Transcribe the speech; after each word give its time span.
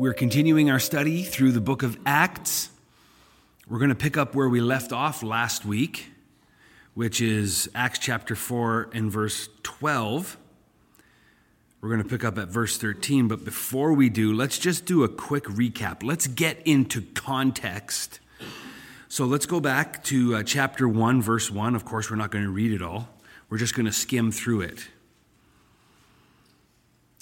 We're 0.00 0.14
continuing 0.14 0.70
our 0.70 0.78
study 0.78 1.22
through 1.24 1.52
the 1.52 1.60
book 1.60 1.82
of 1.82 1.98
Acts. 2.06 2.70
We're 3.68 3.76
going 3.76 3.90
to 3.90 3.94
pick 3.94 4.16
up 4.16 4.34
where 4.34 4.48
we 4.48 4.58
left 4.58 4.92
off 4.92 5.22
last 5.22 5.66
week, 5.66 6.06
which 6.94 7.20
is 7.20 7.68
Acts 7.74 7.98
chapter 7.98 8.34
4 8.34 8.88
and 8.94 9.12
verse 9.12 9.50
12. 9.62 10.38
We're 11.82 11.90
going 11.90 12.02
to 12.02 12.08
pick 12.08 12.24
up 12.24 12.38
at 12.38 12.48
verse 12.48 12.78
13, 12.78 13.28
but 13.28 13.44
before 13.44 13.92
we 13.92 14.08
do, 14.08 14.32
let's 14.32 14.58
just 14.58 14.86
do 14.86 15.04
a 15.04 15.08
quick 15.08 15.44
recap. 15.44 16.02
Let's 16.02 16.26
get 16.26 16.66
into 16.66 17.02
context. 17.12 18.20
So 19.10 19.26
let's 19.26 19.44
go 19.44 19.60
back 19.60 20.02
to 20.04 20.36
uh, 20.36 20.42
chapter 20.44 20.88
1, 20.88 21.20
verse 21.20 21.50
1. 21.50 21.74
Of 21.74 21.84
course, 21.84 22.10
we're 22.10 22.16
not 22.16 22.30
going 22.30 22.44
to 22.44 22.50
read 22.50 22.72
it 22.72 22.80
all, 22.80 23.10
we're 23.50 23.58
just 23.58 23.74
going 23.74 23.84
to 23.84 23.92
skim 23.92 24.32
through 24.32 24.62
it. 24.62 24.88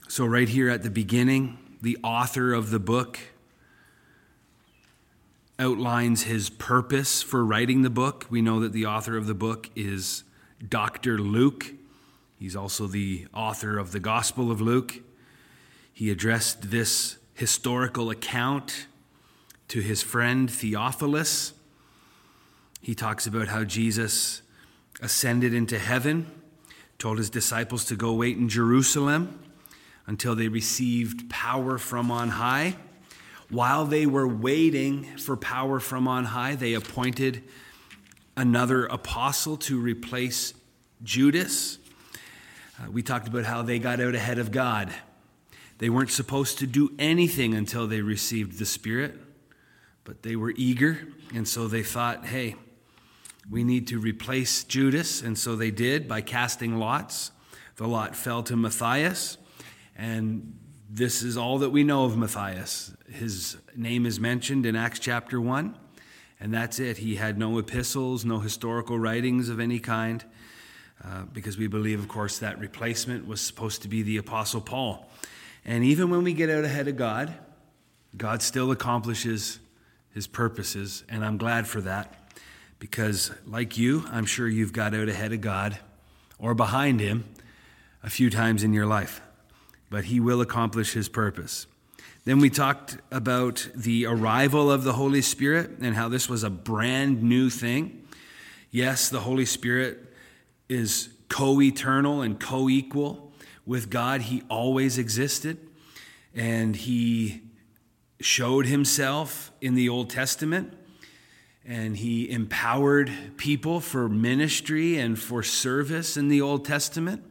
So, 0.07 0.25
right 0.25 0.49
here 0.49 0.71
at 0.71 0.85
the 0.85 0.91
beginning, 0.91 1.59
the 1.81 1.99
author 2.03 2.53
of 2.53 2.71
the 2.71 2.79
book, 2.79 3.19
outlines 5.59 6.25
his 6.25 6.51
purpose 6.51 7.23
for 7.23 7.45
writing 7.45 7.83
the 7.83 7.91
book. 7.91 8.27
We 8.31 8.43
know 8.43 8.61
that 8.61 8.73
the 8.73 8.87
author 8.87 9.17
of 9.17 9.27
the 9.27 9.35
book 9.35 9.71
is 9.75 10.25
Dr. 10.67 11.19
Luke. 11.19 11.73
He's 12.39 12.55
also 12.55 12.87
the 12.87 13.27
author 13.35 13.79
of 13.79 13.93
the 13.93 14.01
Gospel 14.01 14.51
of 14.51 14.61
Luke. 14.61 15.01
He 15.93 16.11
addressed 16.11 16.71
this 16.71 17.17
historical 17.35 18.11
account 18.11 18.87
to 19.69 19.81
his 19.81 20.03
friend 20.03 20.51
Theophilus. 20.51 21.53
He 22.81 22.95
talks 22.95 23.27
about 23.27 23.49
how 23.49 23.65
Jesus 23.65 24.43
ascended 25.03 25.53
into 25.53 25.79
heaven, 25.79 26.31
told 26.99 27.19
his 27.19 27.31
disciples 27.31 27.85
to 27.87 27.97
go 27.97 28.13
wait 28.15 28.37
in 28.37 28.49
Jerusalem 28.49 29.39
until 30.09 30.35
they 30.35 30.49
received 30.49 31.29
power 31.29 31.77
from 31.77 32.11
on 32.11 32.31
high. 32.31 32.75
While 33.51 33.85
they 33.85 34.07
were 34.07 34.27
waiting 34.27 35.05
for 35.19 35.37
power 35.37 35.79
from 35.79 36.09
on 36.09 36.25
high, 36.25 36.55
they 36.55 36.73
appointed 36.73 37.45
another 38.35 38.87
apostle 38.87 39.59
to 39.59 39.79
replace 39.79 40.55
Judas. 41.03 41.79
Uh, 42.81 42.91
we 42.91 43.03
talked 43.03 43.29
about 43.29 43.45
how 43.45 43.61
they 43.61 43.79
got 43.79 44.01
out 44.01 44.15
ahead 44.15 44.39
of 44.39 44.51
God. 44.51 44.93
They 45.77 45.91
weren't 45.91 46.11
supposed 46.11 46.59
to 46.59 46.67
do 46.67 46.91
anything 46.99 47.53
until 47.53 47.87
they 47.87 48.01
received 48.01 48.59
the 48.59 48.67
Spirit, 48.67 49.15
but 50.05 50.23
they 50.23 50.37
were 50.37 50.55
eager, 50.57 51.07
and 51.35 51.47
so 51.47 51.69
they 51.69 51.83
thought, 51.83 52.25
hey, 52.25 52.57
we 53.51 53.63
need 53.63 53.87
to 53.89 54.01
replace 54.01 54.65
Judas, 54.65 55.21
and 55.21 55.37
so 55.37 55.55
they 55.55 55.71
did 55.71 56.09
by 56.09 56.23
casting 56.23 56.79
lots. 56.79 57.31
The 57.77 57.87
lot 57.87 58.17
fell 58.17 58.43
to 58.45 58.57
Matthias. 58.57 59.37
And 59.99 60.57
this 60.89 61.23
is 61.23 61.37
all 61.37 61.59
that 61.59 61.71
we 61.71 61.83
know 61.83 62.05
of 62.05 62.17
Matthias. 62.17 62.95
His 63.11 63.57
name 63.75 64.07
is 64.07 64.21
mentioned 64.21 64.65
in 64.65 64.77
Acts 64.77 65.01
chapter 65.01 65.41
1, 65.41 65.77
and 66.39 66.55
that's 66.55 66.79
it. 66.79 66.99
He 66.99 67.17
had 67.17 67.37
no 67.37 67.59
epistles, 67.59 68.25
no 68.25 68.39
historical 68.39 68.97
writings 68.97 69.49
of 69.49 69.59
any 69.59 69.81
kind, 69.81 70.25
uh, 71.05 71.25
because 71.33 71.59
we 71.59 71.67
believe, 71.67 71.99
of 71.99 72.07
course, 72.07 72.39
that 72.39 72.61
replacement 72.61 73.27
was 73.27 73.41
supposed 73.41 73.83
to 73.83 73.89
be 73.89 74.03
the 74.03 74.17
Apostle 74.19 74.61
Paul. 74.61 75.11
And 75.65 75.85
even 75.85 76.11
when 76.11 76.23
we 76.23 76.33
get 76.33 76.49
out 76.49 76.65
ahead 76.65 76.87
of 76.87 76.97
God, 76.97 77.35
God 78.17 78.41
still 78.41 78.71
accomplishes 78.71 79.59
his 80.15 80.27
purposes, 80.27 81.05
and 81.09 81.25
I'm 81.25 81.37
glad 81.37 81.67
for 81.67 81.81
that 81.83 82.31
because, 82.79 83.33
like 83.47 83.77
you, 83.77 84.05
I'm 84.11 84.27
sure 84.27 84.49
you've 84.49 84.73
got 84.73 84.95
out 84.95 85.09
ahead 85.09 85.33
of 85.33 85.41
God 85.41 85.79
or 86.39 86.55
behind 86.55 87.01
him 87.01 87.25
a 88.03 88.09
few 88.09 88.31
times 88.31 88.63
in 88.63 88.73
your 88.73 88.87
life 88.87 89.21
but 89.91 90.05
he 90.05 90.21
will 90.21 90.41
accomplish 90.41 90.93
his 90.93 91.09
purpose. 91.09 91.67
Then 92.25 92.41
we 92.41 92.51
talked 92.51 92.99
about 93.11 93.69
the 93.75 94.05
arrival 94.05 94.71
of 94.71 94.85
the 94.85 94.93
Holy 94.93 95.23
Spirit 95.23 95.71
and 95.81 95.95
how 95.95 96.09
this 96.09 96.29
was 96.29 96.45
a 96.45 96.51
brand 96.51 97.23
new 97.23 97.49
thing. 97.49 98.07
Yes, 98.71 99.09
the 99.09 99.21
Holy 99.21 99.47
Spirit 99.47 100.13
is 100.69 101.09
co 101.29 101.61
eternal 101.63 102.21
and 102.21 102.39
co 102.39 102.69
equal 102.69 103.33
with 103.65 103.89
God. 103.89 104.23
He 104.23 104.43
always 104.51 104.99
existed, 104.99 105.59
and 106.35 106.77
He 106.77 107.43
showed 108.21 108.67
Himself 108.67 109.53
in 109.61 109.75
the 109.75 109.89
Old 109.89 110.11
Testament, 110.11 110.75
and 111.65 111.97
He 111.97 112.31
empowered 112.31 113.11
people 113.37 113.81
for 113.81 114.09
ministry 114.09 114.99
and 114.99 115.19
for 115.19 115.43
service 115.43 116.17
in 116.17 116.29
the 116.29 116.43
Old 116.43 116.65
Testament. 116.65 117.25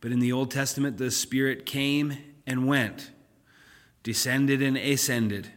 But 0.00 0.12
in 0.12 0.20
the 0.20 0.32
Old 0.32 0.50
Testament, 0.50 0.98
the 0.98 1.10
Spirit 1.10 1.66
came 1.66 2.16
and 2.46 2.66
went, 2.66 3.10
descended 4.02 4.62
and 4.62 4.76
ascended. 4.76 5.50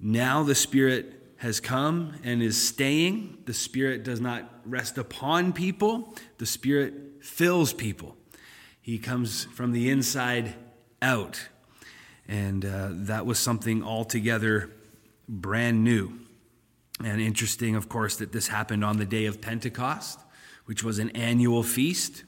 Now 0.00 0.42
the 0.42 0.54
Spirit 0.54 1.14
has 1.38 1.60
come 1.60 2.14
and 2.24 2.42
is 2.42 2.60
staying. 2.60 3.38
The 3.44 3.54
Spirit 3.54 4.02
does 4.02 4.20
not 4.20 4.50
rest 4.64 4.98
upon 4.98 5.52
people, 5.52 6.16
the 6.38 6.46
Spirit 6.46 6.94
fills 7.20 7.72
people. 7.72 8.16
He 8.80 8.98
comes 8.98 9.44
from 9.44 9.72
the 9.72 9.90
inside 9.90 10.54
out. 11.02 11.48
And 12.26 12.64
uh, 12.64 12.88
that 12.92 13.26
was 13.26 13.38
something 13.38 13.82
altogether 13.82 14.70
brand 15.28 15.84
new. 15.84 16.12
And 17.04 17.20
interesting, 17.20 17.76
of 17.76 17.88
course, 17.88 18.16
that 18.16 18.32
this 18.32 18.48
happened 18.48 18.84
on 18.84 18.96
the 18.96 19.04
day 19.04 19.26
of 19.26 19.40
Pentecost, 19.40 20.20
which 20.64 20.82
was 20.82 20.98
an 20.98 21.10
annual 21.10 21.62
feast 21.62 22.24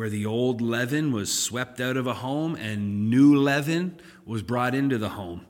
where 0.00 0.08
the 0.08 0.24
old 0.24 0.62
leaven 0.62 1.12
was 1.12 1.30
swept 1.30 1.78
out 1.78 1.94
of 1.94 2.06
a 2.06 2.14
home 2.14 2.54
and 2.54 3.10
new 3.10 3.36
leaven 3.36 4.00
was 4.24 4.42
brought 4.42 4.74
into 4.74 4.96
the 4.96 5.10
home. 5.10 5.44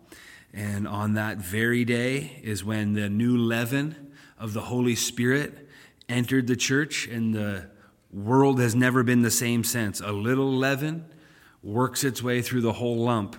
And 0.53 0.89
on 0.89 1.15
that 1.15 1.39
very 1.39 1.85
day 1.85 2.41
is 2.43 2.65
when 2.65 2.95
the 2.95 3.09
new 3.09 3.37
leaven 3.37 4.11
of 4.37 4.53
the 4.53 4.63
Holy 4.63 4.97
Spirit 4.97 5.69
entered 6.09 6.49
the 6.49 6.57
church, 6.57 7.07
and 7.07 7.33
the 7.33 7.71
world 8.13 8.59
has 8.59 8.75
never 8.75 9.05
been 9.05 9.23
the 9.23 9.31
same 9.31 9.63
since. 9.63 10.01
A 10.01 10.11
little 10.11 10.53
leaven 10.53 11.05
works 11.63 12.03
its 12.03 12.21
way 12.21 12.43
through 12.43 12.63
the 12.63 12.73
whole 12.73 12.97
lump. 12.97 13.37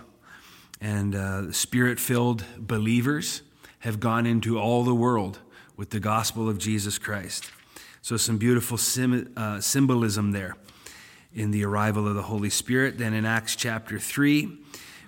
And 0.80 1.14
uh, 1.14 1.52
spirit 1.52 2.00
filled 2.00 2.46
believers 2.58 3.42
have 3.80 4.00
gone 4.00 4.26
into 4.26 4.58
all 4.58 4.86
the 4.86 4.96
world 4.96 5.40
with 5.76 5.90
the 5.90 6.00
gospel 6.00 6.48
of 6.48 6.58
Jesus 6.58 6.98
Christ. 6.98 7.52
So, 8.02 8.16
some 8.16 8.38
beautiful 8.38 8.78
sim- 8.78 9.34
uh, 9.36 9.60
symbolism 9.60 10.32
there 10.32 10.56
in 11.34 11.52
the 11.52 11.64
arrival 11.64 12.08
of 12.08 12.16
the 12.16 12.24
Holy 12.24 12.50
Spirit. 12.50 12.97
Then 12.97 13.14
in 13.14 13.25
Acts 13.25 13.56
chapter 13.56 14.00
3, 14.00 14.58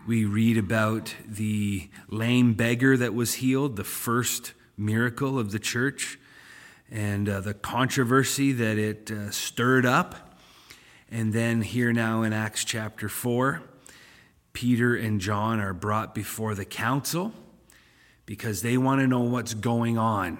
we 0.07 0.25
read 0.25 0.57
about 0.57 1.13
the 1.28 1.89
lame 2.09 2.53
beggar 2.53 2.97
that 2.97 3.13
was 3.13 3.35
healed, 3.35 3.75
the 3.75 3.84
first 3.84 4.53
miracle 4.78 5.38
of 5.38 5.51
the 5.51 5.59
church, 5.59 6.19
and 6.89 7.28
uh, 7.28 7.41
the 7.41 7.53
controversy 7.53 8.51
that 8.51 8.78
it 8.78 9.11
uh, 9.11 9.31
stirred 9.31 9.85
up. 9.85 10.38
And 11.11 11.34
then 11.34 11.61
here 11.61 11.94
now 11.94 12.23
in 12.23 12.34
Acts 12.34 12.63
chapter 12.63 13.09
4, 13.09 13.61
Peter 14.53 14.95
and 14.95 15.19
John 15.19 15.59
are 15.59 15.73
brought 15.73 16.16
before 16.16 16.55
the 16.55 16.66
council 16.66 17.34
because 18.25 18.61
they 18.61 18.78
want 18.78 19.01
to 19.01 19.07
know 19.07 19.22
what's 19.22 19.53
going 19.53 19.97
on. 19.97 20.40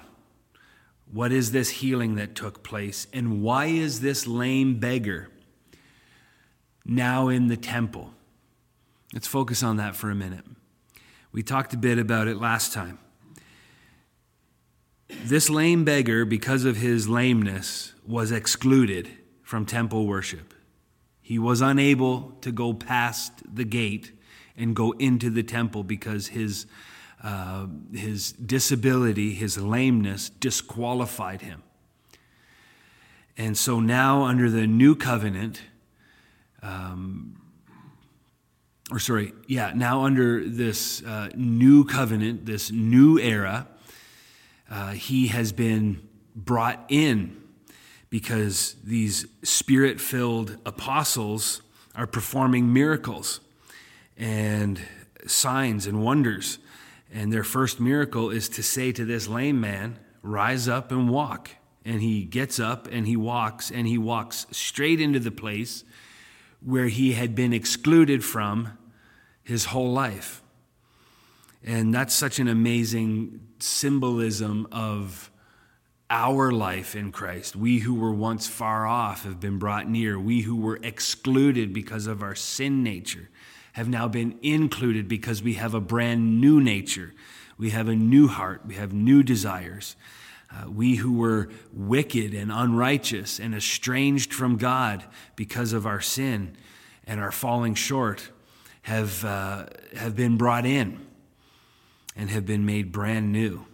What 1.12 1.32
is 1.32 1.52
this 1.52 1.70
healing 1.70 2.16
that 2.16 2.36
took 2.36 2.64
place? 2.64 3.08
And 3.14 3.42
why 3.42 3.66
is 3.66 4.02
this 4.02 4.26
lame 4.26 4.80
beggar 4.80 5.30
now 6.86 7.30
in 7.30 7.48
the 7.48 7.58
temple. 7.58 8.14
Let's 9.14 9.28
focus 9.28 9.64
on 9.64 9.78
that 9.78 9.96
for 9.96 10.10
a 10.10 10.16
minute. 10.16 10.46
We 11.32 11.44
talked 11.44 11.74
a 11.74 11.78
bit 11.78 11.98
about 11.98 12.28
it 12.28 12.38
last 12.38 12.74
time. 12.74 13.00
This 15.24 15.50
lame 15.50 15.86
beggar, 15.86 16.26
because 16.26 16.66
of 16.66 16.78
his 16.78 17.08
lameness, 17.08 17.94
was 18.06 18.32
excluded 18.32 19.10
from 19.42 19.66
temple 19.66 20.06
worship. 20.08 20.54
He 21.22 21.40
was 21.40 21.62
unable 21.62 22.32
to 22.42 22.52
go 22.52 22.74
past 22.74 23.32
the 23.56 23.64
gate 23.64 24.12
and 24.58 24.76
go 24.76 24.92
into 24.94 25.30
the 25.30 25.44
temple 25.44 25.84
because 25.84 26.28
his, 26.28 26.66
uh, 27.24 27.68
his 27.94 28.34
disability, 28.34 29.34
his 29.34 29.58
lameness, 29.58 30.30
disqualified 30.30 31.42
him. 31.42 31.64
And 33.38 33.58
so 33.58 33.80
now, 33.80 34.24
under 34.24 34.50
the 34.50 34.68
new 34.68 34.96
covenant, 34.96 35.62
um, 36.64 37.40
or 38.92 39.00
sorry, 39.00 39.34
yeah, 39.48 39.72
now 39.76 40.04
under 40.06 40.48
this 40.48 41.04
uh, 41.04 41.30
new 41.36 41.84
covenant, 41.84 42.46
this 42.46 42.72
new 42.72 43.20
era, 43.20 43.68
uh, 44.70 44.92
he 44.92 45.28
has 45.28 45.52
been 45.52 46.08
brought 46.36 46.84
in 46.90 47.42
because 48.10 48.76
these 48.84 49.26
spirit 49.44 50.00
filled 50.00 50.58
apostles 50.66 51.62
are 51.96 52.08
performing 52.08 52.72
miracles 52.72 53.40
and 54.18 54.80
signs 55.26 55.88
and 55.88 56.04
wonders. 56.04 56.60
And 57.12 57.32
their 57.32 57.44
first 57.44 57.80
miracle 57.80 58.30
is 58.30 58.50
to 58.50 58.64
say 58.64 58.92
to 58.92 59.06
this 59.06 59.28
lame 59.28 59.60
man, 59.60 60.00
Rise 60.22 60.70
up 60.70 60.92
and 60.92 61.10
walk. 61.10 61.50
And 61.84 62.02
he 62.02 62.24
gets 62.24 62.60
up 62.60 62.88
and 62.90 63.06
he 63.06 63.18
walks, 63.18 63.70
and 63.70 63.86
he 63.88 63.98
walks 63.98 64.48
straight 64.52 65.02
into 65.02 65.20
the 65.20 65.32
place 65.32 65.84
where 66.64 66.88
he 66.88 67.14
had 67.14 67.36
been 67.36 67.54
excluded 67.54 68.24
from 68.24 68.78
his 69.44 69.66
whole 69.66 69.92
life. 69.92 70.42
And 71.64 71.94
that's 71.94 72.14
such 72.14 72.40
an 72.40 72.48
amazing 72.48 73.40
symbolism 73.60 74.68
of 74.72 75.32
our 76.10 76.52
life 76.52 76.96
in 76.96 77.12
Christ. 77.12 77.56
We 77.56 77.80
who 77.80 77.96
were 77.96 78.14
once 78.14 78.48
far 78.48 78.86
off 78.86 79.24
have 79.24 79.40
been 79.40 79.58
brought 79.58 79.90
near. 79.90 80.20
We 80.20 80.42
who 80.42 80.56
were 80.56 80.80
excluded 80.84 81.74
because 81.74 82.08
of 82.08 82.22
our 82.22 82.36
sin 82.36 82.84
nature 82.84 83.30
have 83.74 83.90
now 83.90 84.08
been 84.08 84.38
included 84.42 85.08
because 85.08 85.42
we 85.42 85.56
have 85.56 85.74
a 85.74 85.82
brand 85.82 86.40
new 86.40 86.62
nature. 86.62 87.14
We 87.58 87.72
have 87.72 87.88
a 87.88 87.96
new 87.96 88.28
heart. 88.28 88.62
We 88.66 88.76
have 88.76 88.94
new 88.94 89.24
desires. 89.24 89.96
Uh, 90.54 90.70
we 90.70 90.96
who 90.96 91.14
were 91.14 91.50
wicked 91.72 92.34
and 92.34 92.52
unrighteous 92.52 93.40
and 93.40 93.56
estranged 93.56 94.34
from 94.34 94.58
God 94.58 95.04
because 95.36 95.74
of 95.74 95.88
our 95.88 96.02
sin 96.02 96.56
and 97.06 97.20
our 97.20 97.32
falling 97.32 97.76
short 97.76 98.30
have, 98.84 99.26
uh, 99.26 99.66
have 99.96 100.16
been 100.16 100.38
brought 100.38 100.66
in 100.66 101.06
and 102.16 102.30
have 102.30 102.46
been 102.46 102.66
made 102.66 102.92
brand 102.92 103.32
new. 103.32 103.66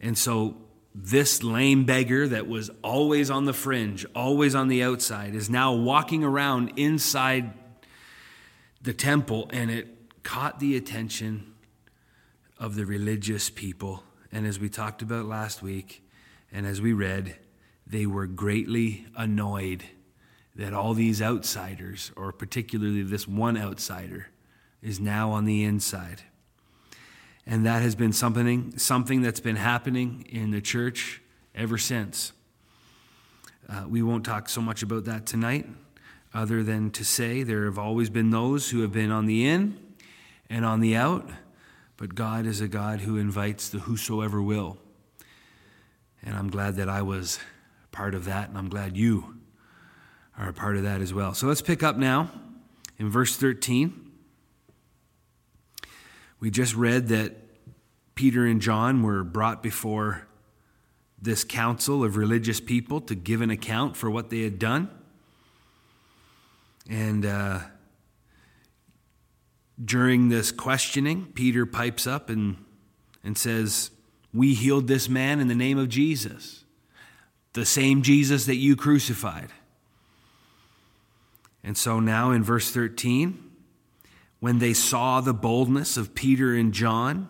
And 0.00 0.16
so, 0.16 0.56
this 0.94 1.42
lame 1.42 1.84
beggar 1.84 2.28
that 2.28 2.46
was 2.46 2.70
always 2.82 3.28
on 3.28 3.46
the 3.46 3.52
fringe, 3.52 4.06
always 4.14 4.54
on 4.54 4.68
the 4.68 4.84
outside, 4.84 5.34
is 5.34 5.50
now 5.50 5.72
walking 5.72 6.22
around 6.22 6.72
inside 6.76 7.52
the 8.80 8.92
temple, 8.92 9.50
and 9.52 9.72
it 9.72 9.88
caught 10.22 10.60
the 10.60 10.76
attention 10.76 11.52
of 12.58 12.76
the 12.76 12.86
religious 12.86 13.50
people. 13.50 14.04
And 14.34 14.48
as 14.48 14.58
we 14.58 14.68
talked 14.68 15.00
about 15.00 15.26
last 15.26 15.62
week, 15.62 16.04
and 16.52 16.66
as 16.66 16.80
we 16.80 16.92
read, 16.92 17.36
they 17.86 18.04
were 18.04 18.26
greatly 18.26 19.06
annoyed 19.16 19.84
that 20.56 20.74
all 20.74 20.92
these 20.92 21.22
outsiders, 21.22 22.10
or 22.16 22.32
particularly 22.32 23.04
this 23.04 23.28
one 23.28 23.56
outsider, 23.56 24.30
is 24.82 24.98
now 24.98 25.30
on 25.30 25.44
the 25.44 25.62
inside. 25.62 26.22
And 27.46 27.64
that 27.64 27.82
has 27.82 27.94
been 27.94 28.12
something, 28.12 28.76
something 28.76 29.22
that's 29.22 29.38
been 29.38 29.54
happening 29.54 30.26
in 30.28 30.50
the 30.50 30.60
church 30.60 31.22
ever 31.54 31.78
since. 31.78 32.32
Uh, 33.68 33.84
we 33.88 34.02
won't 34.02 34.24
talk 34.24 34.48
so 34.48 34.60
much 34.60 34.82
about 34.82 35.04
that 35.04 35.26
tonight, 35.26 35.68
other 36.34 36.64
than 36.64 36.90
to 36.90 37.04
say 37.04 37.44
there 37.44 37.66
have 37.66 37.78
always 37.78 38.10
been 38.10 38.30
those 38.30 38.70
who 38.70 38.80
have 38.80 38.92
been 38.92 39.12
on 39.12 39.26
the 39.26 39.46
in 39.46 39.78
and 40.50 40.64
on 40.64 40.80
the 40.80 40.96
out, 40.96 41.30
but 42.04 42.14
God 42.14 42.44
is 42.44 42.60
a 42.60 42.68
God 42.68 43.00
who 43.00 43.16
invites 43.16 43.70
the 43.70 43.78
whosoever 43.78 44.42
will. 44.42 44.76
And 46.22 46.36
I'm 46.36 46.50
glad 46.50 46.76
that 46.76 46.86
I 46.86 47.00
was 47.00 47.38
part 47.92 48.14
of 48.14 48.26
that, 48.26 48.50
and 48.50 48.58
I'm 48.58 48.68
glad 48.68 48.94
you 48.94 49.38
are 50.36 50.50
a 50.50 50.52
part 50.52 50.76
of 50.76 50.82
that 50.82 51.00
as 51.00 51.14
well. 51.14 51.32
So 51.32 51.46
let's 51.46 51.62
pick 51.62 51.82
up 51.82 51.96
now 51.96 52.30
in 52.98 53.08
verse 53.08 53.36
13. 53.36 54.12
We 56.40 56.50
just 56.50 56.74
read 56.74 57.08
that 57.08 57.36
Peter 58.14 58.44
and 58.44 58.60
John 58.60 59.02
were 59.02 59.24
brought 59.24 59.62
before 59.62 60.26
this 61.22 61.42
council 61.42 62.04
of 62.04 62.18
religious 62.18 62.60
people 62.60 63.00
to 63.00 63.14
give 63.14 63.40
an 63.40 63.48
account 63.48 63.96
for 63.96 64.10
what 64.10 64.28
they 64.28 64.42
had 64.42 64.58
done. 64.58 64.90
And 66.86 67.24
uh, 67.24 67.60
during 69.82 70.28
this 70.28 70.52
questioning, 70.52 71.26
Peter 71.34 71.66
pipes 71.66 72.06
up 72.06 72.30
and, 72.30 72.56
and 73.22 73.36
says, 73.36 73.90
We 74.32 74.54
healed 74.54 74.86
this 74.86 75.08
man 75.08 75.40
in 75.40 75.48
the 75.48 75.54
name 75.54 75.78
of 75.78 75.88
Jesus, 75.88 76.64
the 77.54 77.64
same 77.64 78.02
Jesus 78.02 78.46
that 78.46 78.56
you 78.56 78.76
crucified. 78.76 79.50
And 81.64 81.76
so 81.76 81.98
now 81.98 82.30
in 82.30 82.44
verse 82.44 82.70
13, 82.70 83.42
when 84.38 84.58
they 84.58 84.74
saw 84.74 85.20
the 85.20 85.32
boldness 85.32 85.96
of 85.96 86.14
Peter 86.14 86.54
and 86.54 86.74
John 86.74 87.28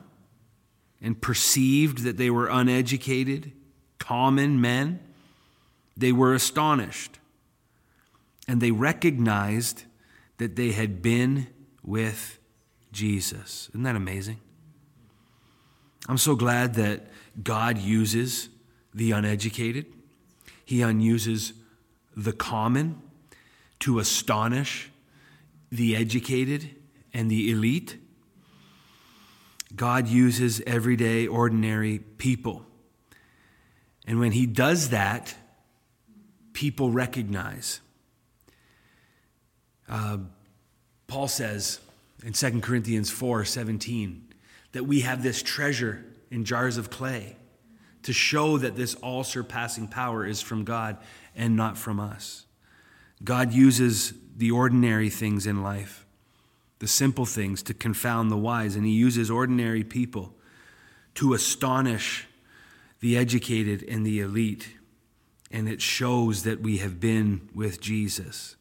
and 1.01 1.21
perceived 1.21 1.99
that 1.99 2.17
they 2.17 2.31
were 2.31 2.49
uneducated, 2.49 3.53
common 3.99 4.61
men, 4.61 4.99
they 5.97 6.11
were 6.11 6.35
astonished. 6.35 7.21
And 8.49 8.61
they 8.61 8.73
recognized 8.73 9.85
that 10.39 10.57
they 10.57 10.73
had 10.73 11.01
been 11.01 11.47
with 11.85 12.39
Jesus. 12.93 13.69
Isn't 13.71 13.83
that 13.83 13.97
amazing? 13.97 14.41
I'm 16.09 16.19
so 16.19 16.35
glad 16.35 16.75
that 16.75 17.07
God 17.43 17.79
uses 17.79 18.49
the 18.93 19.13
uneducated, 19.13 19.87
He 20.65 20.79
unuses 20.79 21.53
the 22.17 22.33
common 22.33 23.03
to 23.81 23.99
astonish 23.99 24.91
the 25.73 25.97
educated 25.97 26.71
and 27.13 27.31
the 27.31 27.51
elite. 27.51 27.97
God 29.75 30.07
uses 30.07 30.63
everyday, 30.67 31.27
ordinary 31.27 31.99
people. 31.99 32.65
And 34.07 34.21
when 34.21 34.33
He 34.33 34.47
does 34.47 34.91
that, 34.91 35.35
people 36.53 36.91
recognize. 36.91 37.81
Uh, 39.89 40.19
Paul 41.15 41.29
says 41.29 41.79
in 42.25 42.33
2 42.33 42.61
Corinthians 42.61 43.09
4 43.09 43.45
17 43.45 44.35
that 44.73 44.83
we 44.83 45.03
have 45.03 45.23
this 45.23 45.45
treasure 45.45 46.05
in 46.29 46.45
jars 46.45 46.77
of 46.77 46.91
clay 46.91 47.37
to 48.03 48.13
show 48.13 48.59
that 48.59 48.75
this 48.75 48.97
all 48.97 49.23
surpassing 49.23 49.87
power 49.87 50.27
is 50.27 50.43
from 50.43 50.65
God 50.65 50.97
and 51.37 51.55
not 51.55 51.79
from 51.79 52.01
us. 52.01 52.47
God 53.23 53.53
uses 53.53 54.13
the 54.37 54.51
ordinary 54.51 55.09
things 55.09 55.47
in 55.47 55.63
life 55.63 56.05
the 56.81 56.89
simple 56.89 57.27
things 57.27 57.63
to 57.63 57.75
confound 57.75 58.33
the 58.33 58.37
wise, 58.37 58.75
and 58.75 58.85
he 58.85 58.91
uses 58.91 59.31
ordinary 59.31 59.85
people 59.85 60.35
to 61.15 61.33
astonish 61.33 62.27
the 62.99 63.17
educated 63.17 63.85
and 63.85 64.05
the 64.05 64.19
elite. 64.19 64.71
And 65.49 65.69
it 65.69 65.81
shows 65.81 66.43
that 66.43 66.61
we 66.61 66.79
have 66.79 66.99
been 66.99 67.51
with 67.55 67.81
Jesus. 67.81 68.57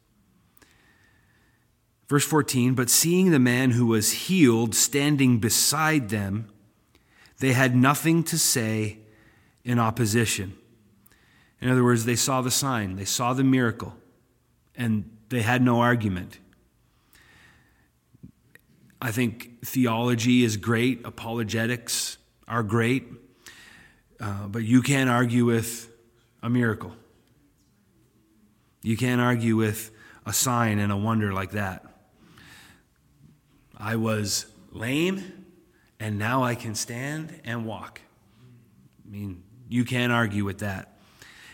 Verse 2.14 2.26
14, 2.26 2.76
but 2.76 2.92
seeing 2.92 3.32
the 3.32 3.40
man 3.40 3.72
who 3.72 3.88
was 3.88 4.12
healed 4.12 4.76
standing 4.76 5.40
beside 5.40 6.10
them, 6.10 6.48
they 7.40 7.54
had 7.54 7.76
nothing 7.76 8.24
to 8.26 8.38
say 8.38 9.00
in 9.64 9.80
opposition. 9.80 10.54
In 11.60 11.72
other 11.72 11.84
words, 11.84 12.06
they 12.06 12.16
saw 12.16 12.44
the 12.44 12.52
sign, 12.52 12.98
they 12.98 13.04
saw 13.06 13.34
the 13.34 13.44
miracle, 13.44 13.96
and 14.76 15.10
they 15.30 15.42
had 15.42 15.64
no 15.64 15.80
argument. 15.80 16.38
I 19.02 19.10
think 19.10 19.66
theology 19.66 20.44
is 20.44 20.56
great, 20.56 21.02
apologetics 21.06 22.20
are 22.48 22.62
great, 22.62 23.08
uh, 24.20 24.46
but 24.50 24.62
you 24.62 24.84
can't 24.84 25.10
argue 25.10 25.46
with 25.46 25.90
a 26.44 26.50
miracle. 26.52 26.94
You 28.84 28.98
can't 28.98 29.20
argue 29.20 29.56
with 29.56 29.90
a 30.28 30.32
sign 30.32 30.78
and 30.78 30.92
a 30.92 30.96
wonder 30.96 31.34
like 31.34 31.54
that. 31.54 31.90
I 33.84 33.98
was 33.98 34.46
lame, 34.72 35.46
and 36.00 36.18
now 36.18 36.42
I 36.42 36.56
can 36.56 36.74
stand 36.74 37.42
and 37.44 37.66
walk. 37.66 38.00
I 39.06 39.12
mean, 39.12 39.44
you 39.68 39.84
can't 39.84 40.14
argue 40.14 40.46
with 40.46 40.60
that. 40.60 40.98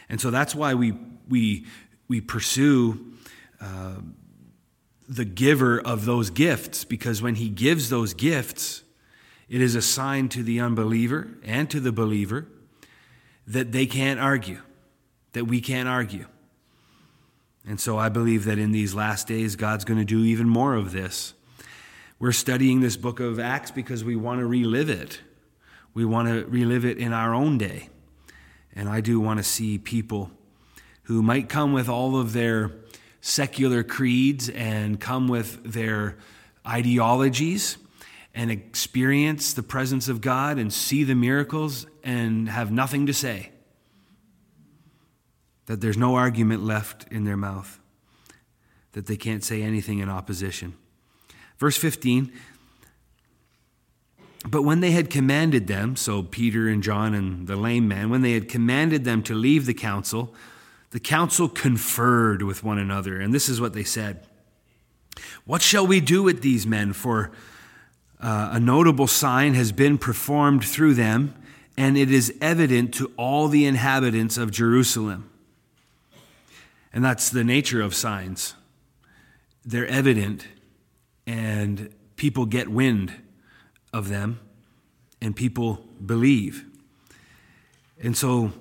And 0.09 0.21
so 0.21 0.29
that's 0.29 0.53
why 0.53 0.75
we, 0.75 0.93
we, 1.27 1.65
we 2.07 2.21
pursue 2.21 3.13
uh, 3.59 3.95
the 5.07 5.25
giver 5.25 5.81
of 5.81 6.05
those 6.05 6.29
gifts 6.29 6.86
because 6.86 7.19
when 7.19 7.33
he 7.33 7.50
gives 7.50 7.89
those 7.89 8.13
gifts, 8.13 8.83
it 9.50 9.59
is 9.59 9.74
a 9.74 9.81
sign 9.81 10.29
to 10.29 10.43
the 10.43 10.59
unbeliever 10.59 11.29
and 11.43 11.67
to 11.71 11.79
the 11.79 11.91
believer 11.91 12.45
that 13.48 13.71
they 13.71 13.88
can't 13.88 14.19
argue, 14.19 14.62
that 15.33 15.45
we 15.45 15.62
can't 15.62 15.89
argue. 15.89 16.27
And 17.67 17.81
so 17.81 17.98
I 17.98 18.09
believe 18.09 18.45
that 18.45 18.59
in 18.59 18.71
these 18.71 18.93
last 18.93 19.27
days, 19.27 19.55
God's 19.55 19.83
going 19.83 20.00
to 20.00 20.05
do 20.05 20.24
even 20.24 20.48
more 20.48 20.75
of 20.75 20.91
this. 20.91 21.33
We're 22.20 22.34
studying 22.34 22.82
this 22.82 22.98
book 22.98 23.22
of 23.22 23.40
Acts 23.40 23.72
because 23.72 24.04
we 24.04 24.18
want 24.18 24.42
to 24.42 24.46
relive 24.46 24.90
it. 24.90 25.22
We 25.94 26.04
want 26.04 26.28
to 26.28 26.46
relive 26.48 26.84
it 26.84 26.98
in 26.98 27.14
our 27.14 27.34
own 27.34 27.58
day. 27.58 27.88
And 28.76 28.90
I 28.90 29.00
do 29.00 29.22
want 29.22 29.38
to 29.40 29.44
see 29.44 29.78
people 29.78 30.30
who 31.04 31.24
might 31.24 31.48
come 31.48 31.72
with 31.72 31.88
all 31.88 32.18
of 32.18 32.34
their 32.34 32.74
secular 33.22 33.84
creeds 33.84 34.50
and 34.50 35.00
come 35.00 35.30
with 35.30 35.64
their 35.64 36.18
ideologies 36.68 37.78
and 38.36 38.52
experience 38.52 39.54
the 39.54 39.64
presence 39.64 40.10
of 40.10 40.20
God 40.20 40.58
and 40.58 40.74
see 40.74 41.06
the 41.06 41.16
miracles 41.16 41.88
and 42.04 42.50
have 42.50 42.70
nothing 42.70 43.06
to 43.06 43.14
say. 43.14 43.52
That 45.68 45.80
there's 45.80 45.98
no 45.98 46.16
argument 46.16 46.64
left 46.64 47.12
in 47.12 47.24
their 47.24 47.38
mouth, 47.38 47.80
that 48.92 49.06
they 49.06 49.16
can't 49.16 49.44
say 49.44 49.62
anything 49.62 50.00
in 50.00 50.10
opposition. 50.10 50.76
Verse 51.60 51.78
15 51.78 52.32
But 54.48 54.63
when 54.63 54.80
they 54.80 54.92
had 54.92 55.10
commanded 55.10 55.68
them, 55.68 55.96
so 55.96 56.24
Peter 56.24 56.68
and 56.68 56.82
John 56.82 57.13
and 57.13 57.48
the 57.48 57.56
lame 57.56 57.88
man, 57.88 58.10
when 58.10 58.22
they 58.22 58.34
had 58.34 58.50
commanded 58.50 59.04
them 59.04 59.22
to 59.24 59.36
leave 59.36 59.66
the 59.66 59.74
council, 59.74 60.34
the 60.92 61.00
council 61.00 61.48
conferred 61.48 62.42
with 62.42 62.63
one 62.63 62.80
another, 62.80 63.20
and 63.20 63.34
this 63.34 63.48
is 63.48 63.62
what 63.62 63.74
they 63.74 63.84
said 63.84 64.25
What 65.46 65.62
shall 65.62 65.86
we 65.86 66.00
do 66.00 66.24
with 66.24 66.42
these 66.42 66.66
men? 66.66 66.94
For 66.94 67.32
Uh, 68.22 68.50
a 68.51 68.60
notable 68.60 69.08
sign 69.08 69.54
has 69.54 69.72
been 69.72 69.98
performed 69.98 70.66
through 70.66 70.94
them, 70.94 71.34
and 71.78 71.98
it 71.98 72.12
is 72.12 72.34
evident 72.42 72.94
to 72.94 73.10
all 73.16 73.48
the 73.48 73.66
inhabitants 73.66 74.38
of 74.38 74.51
Jerusalem. 74.51 75.30
And 76.92 77.06
that's 77.06 77.30
the 77.30 77.46
nature 77.46 77.82
of 77.82 77.96
signs. 77.96 78.56
They're 79.63 79.88
evident, 79.88 80.48
and 81.29 81.93
people 82.15 82.48
get 82.48 82.69
wind 82.69 83.13
of 83.93 84.09
them, 84.09 84.39
and 85.21 85.36
people 85.36 85.86
believe. 86.03 86.65
And 88.01 88.17
so 88.17 88.51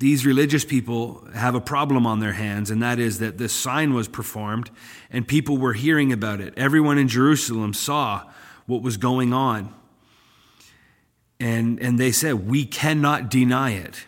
these 0.00 0.26
religious 0.26 0.64
people 0.64 1.24
have 1.34 1.54
a 1.54 1.60
problem 1.60 2.06
on 2.06 2.18
their 2.18 2.32
hands, 2.32 2.68
and 2.68 2.82
that 2.82 2.98
is 2.98 3.20
that 3.20 3.38
this 3.38 3.52
sign 3.52 3.94
was 3.94 4.08
performed 4.08 4.70
and 5.10 5.28
people 5.28 5.56
were 5.56 5.74
hearing 5.74 6.12
about 6.12 6.40
it. 6.40 6.52
Everyone 6.56 6.98
in 6.98 7.06
Jerusalem 7.06 7.74
saw 7.74 8.28
what 8.66 8.82
was 8.82 8.96
going 8.96 9.32
on. 9.32 9.72
And, 11.38 11.78
and 11.80 11.96
they 11.96 12.10
said, 12.10 12.48
We 12.48 12.64
cannot 12.64 13.30
deny 13.30 13.70
it. 13.70 14.06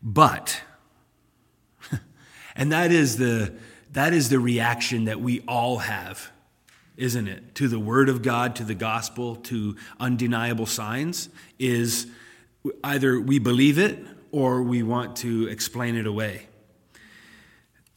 But, 0.00 0.62
and 2.56 2.70
that 2.70 2.92
is 2.92 3.16
the, 3.16 3.52
that 3.92 4.12
is 4.14 4.30
the 4.30 4.38
reaction 4.38 5.04
that 5.04 5.20
we 5.20 5.40
all 5.46 5.78
have, 5.78 6.31
isn't 7.02 7.26
it? 7.26 7.56
To 7.56 7.66
the 7.66 7.80
Word 7.80 8.08
of 8.08 8.22
God, 8.22 8.54
to 8.56 8.64
the 8.64 8.76
gospel, 8.76 9.34
to 9.36 9.74
undeniable 9.98 10.66
signs, 10.66 11.28
is 11.58 12.06
either 12.84 13.20
we 13.20 13.40
believe 13.40 13.76
it 13.76 13.98
or 14.30 14.62
we 14.62 14.84
want 14.84 15.16
to 15.16 15.48
explain 15.48 15.96
it 15.96 16.06
away 16.06 16.46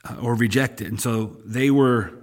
uh, 0.09 0.15
or 0.15 0.33
reject 0.33 0.81
it. 0.81 0.87
And 0.87 0.99
so 0.99 1.37
they 1.45 1.69
were 1.69 2.13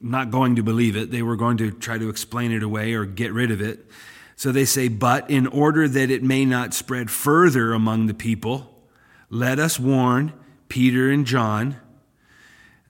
not 0.00 0.32
going 0.32 0.56
to 0.56 0.64
believe 0.64 0.96
it, 0.96 1.12
they 1.12 1.22
were 1.22 1.36
going 1.36 1.58
to 1.58 1.70
try 1.70 1.96
to 1.96 2.08
explain 2.08 2.50
it 2.50 2.64
away 2.64 2.94
or 2.94 3.04
get 3.04 3.32
rid 3.32 3.52
of 3.52 3.60
it. 3.60 3.86
So 4.34 4.50
they 4.50 4.64
say, 4.64 4.88
But 4.88 5.30
in 5.30 5.46
order 5.46 5.86
that 5.86 6.10
it 6.10 6.24
may 6.24 6.44
not 6.44 6.74
spread 6.74 7.08
further 7.08 7.72
among 7.72 8.06
the 8.08 8.14
people, 8.14 8.82
let 9.30 9.60
us 9.60 9.78
warn 9.78 10.32
Peter 10.68 11.08
and 11.08 11.24
John. 11.24 11.76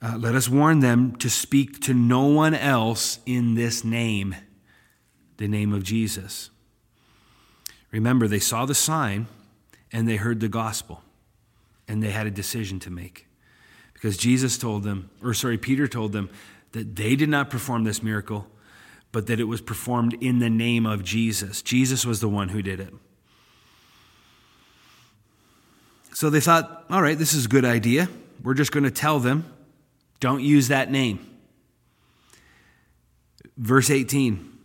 Uh, 0.03 0.17
let 0.19 0.35
us 0.35 0.49
warn 0.49 0.81
them 0.81 1.15
to 1.17 1.31
speak 1.31 1.81
to 1.81 1.95
no 1.95 2.27
one 2.27 2.55
else 2.55 3.21
in 3.25 3.55
this 3.55 3.85
name, 3.85 4.35
the 5.37 5.47
name 5.47 5.73
of 5.73 5.85
Jesus. 5.85 6.51
Remember, 7.93 8.27
they 8.27 8.41
saw 8.41 8.67
the 8.67 8.75
sign 8.75 9.29
and 9.93 10.09
they 10.09 10.17
heard 10.17 10.41
the 10.41 10.49
gospel 10.49 11.03
and 11.87 12.03
they 12.03 12.11
had 12.11 12.27
a 12.27 12.33
decision 12.33 12.81
to 12.81 12.91
make. 12.91 13.27
Because 13.93 14.17
Jesus 14.17 14.59
told 14.59 14.83
them, 14.83 15.11
or 15.23 15.35
sorry, 15.35 15.57
Peter 15.57 15.87
told 15.87 16.13
them 16.13 16.31
that 16.73 16.97
they 16.97 17.15
did 17.15 17.29
not 17.29 17.51
perform 17.51 17.85
this 17.85 18.03
miracle, 18.03 18.49
but 19.13 19.29
that 19.29 19.39
it 19.39 19.45
was 19.45 19.61
performed 19.61 20.15
in 20.21 20.41
the 20.41 20.51
name 20.51 20.87
of 20.87 21.05
Jesus. 21.05 21.63
Jesus 21.63 22.05
was 22.05 22.21
the 22.21 22.29
one 22.29 22.49
who 22.49 22.63
did 22.63 22.81
it. 22.81 22.93
So 26.15 26.29
they 26.29 26.41
thought, 26.41 26.87
all 26.91 27.03
right, 27.03 27.17
this 27.17 27.35
is 27.35 27.45
a 27.45 27.49
good 27.49 27.65
idea. 27.65 28.09
We're 28.43 28.55
just 28.55 28.73
going 28.73 28.85
to 28.85 28.91
tell 28.91 29.21
them, 29.21 29.53
don't 30.23 30.41
use 30.41 30.69
that 30.69 30.89
name. 30.89 31.19
Verse 33.57 33.91
18. 33.91 34.57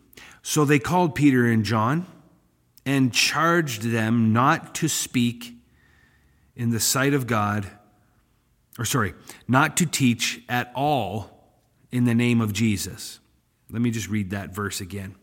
So 0.44 0.66
they 0.66 0.78
called 0.78 1.16
Peter 1.16 1.48
and 1.48 1.66
John 1.66 2.06
and 2.86 3.12
charged 3.12 3.82
them 3.82 4.32
not 4.32 4.76
to 4.76 4.88
speak 4.88 5.56
in 6.56 6.70
the 6.70 6.80
sight 6.80 7.16
of 7.16 7.26
God, 7.26 7.68
or 8.78 8.86
sorry, 8.86 9.16
not 9.48 9.76
to 9.78 9.88
teach 9.88 10.44
at 10.48 10.72
all 10.76 11.50
in 11.92 12.04
the 12.06 12.14
name 12.14 12.40
of 12.40 12.54
Jesus. 12.54 13.20
Let 13.72 13.82
me 13.82 13.90
just 13.90 14.10
read 14.10 14.30
that 14.30 14.54
verse 14.54 14.80
again. 14.80 15.16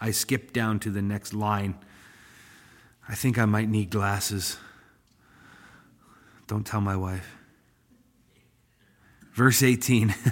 I 0.00 0.12
skipped 0.12 0.54
down 0.54 0.78
to 0.80 0.90
the 0.90 1.02
next 1.02 1.34
line. 1.34 1.74
I 3.08 3.16
think 3.16 3.38
I 3.38 3.44
might 3.44 3.68
need 3.68 3.90
glasses. 3.90 4.56
Don't 6.46 6.64
tell 6.64 6.80
my 6.80 6.96
wife. 6.96 7.37
Verse 9.38 9.62
18. 9.62 10.14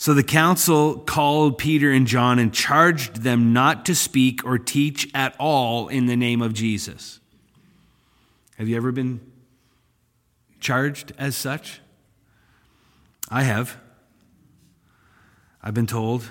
So 0.00 0.14
the 0.14 0.22
council 0.22 1.00
called 1.00 1.58
Peter 1.58 1.90
and 1.90 2.06
John 2.06 2.38
and 2.38 2.54
charged 2.54 3.24
them 3.24 3.52
not 3.52 3.84
to 3.86 3.96
speak 3.96 4.46
or 4.46 4.56
teach 4.56 5.10
at 5.12 5.34
all 5.40 5.88
in 5.88 6.06
the 6.06 6.14
name 6.14 6.40
of 6.40 6.54
Jesus. 6.54 7.18
Have 8.58 8.68
you 8.68 8.76
ever 8.76 8.92
been 8.92 9.20
charged 10.60 11.12
as 11.18 11.34
such? 11.34 11.80
I 13.28 13.42
have. 13.42 13.76
I've 15.60 15.74
been 15.74 15.88
told, 15.88 16.30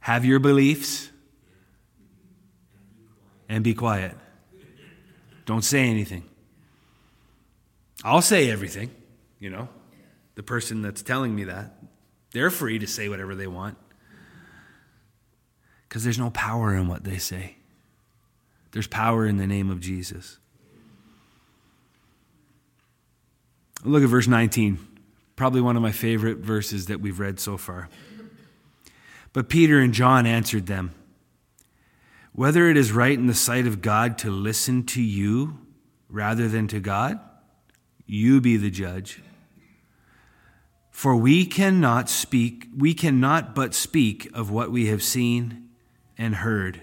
have 0.00 0.26
your 0.26 0.38
beliefs 0.38 1.10
and 3.48 3.64
be 3.64 3.72
quiet. 3.72 4.14
Don't 5.46 5.64
say 5.64 5.88
anything. 5.88 6.24
I'll 8.04 8.20
say 8.20 8.50
everything, 8.50 8.90
you 9.38 9.48
know, 9.48 9.70
the 10.40 10.44
person 10.44 10.80
that's 10.80 11.02
telling 11.02 11.36
me 11.36 11.44
that. 11.44 11.74
They're 12.32 12.50
free 12.50 12.78
to 12.78 12.86
say 12.86 13.10
whatever 13.10 13.34
they 13.34 13.46
want 13.46 13.76
because 15.86 16.02
there's 16.02 16.18
no 16.18 16.30
power 16.30 16.74
in 16.74 16.88
what 16.88 17.04
they 17.04 17.18
say. 17.18 17.56
There's 18.72 18.86
power 18.86 19.26
in 19.26 19.36
the 19.36 19.46
name 19.46 19.68
of 19.68 19.80
Jesus. 19.80 20.38
Look 23.84 24.02
at 24.02 24.08
verse 24.08 24.26
19, 24.26 24.78
probably 25.36 25.60
one 25.60 25.76
of 25.76 25.82
my 25.82 25.92
favorite 25.92 26.38
verses 26.38 26.86
that 26.86 27.02
we've 27.02 27.20
read 27.20 27.38
so 27.38 27.58
far. 27.58 27.90
But 29.34 29.50
Peter 29.50 29.78
and 29.78 29.92
John 29.92 30.24
answered 30.24 30.68
them 30.68 30.94
Whether 32.32 32.70
it 32.70 32.78
is 32.78 32.92
right 32.92 33.12
in 33.18 33.26
the 33.26 33.34
sight 33.34 33.66
of 33.66 33.82
God 33.82 34.16
to 34.18 34.30
listen 34.30 34.86
to 34.86 35.02
you 35.02 35.58
rather 36.08 36.48
than 36.48 36.66
to 36.68 36.80
God, 36.80 37.20
you 38.06 38.40
be 38.40 38.56
the 38.56 38.70
judge. 38.70 39.20
For 41.00 41.16
we 41.16 41.46
cannot 41.46 42.10
speak, 42.10 42.66
we 42.76 42.92
cannot 42.92 43.54
but 43.54 43.72
speak 43.72 44.28
of 44.34 44.50
what 44.50 44.70
we 44.70 44.88
have 44.88 45.02
seen 45.02 45.70
and 46.18 46.34
heard. 46.34 46.82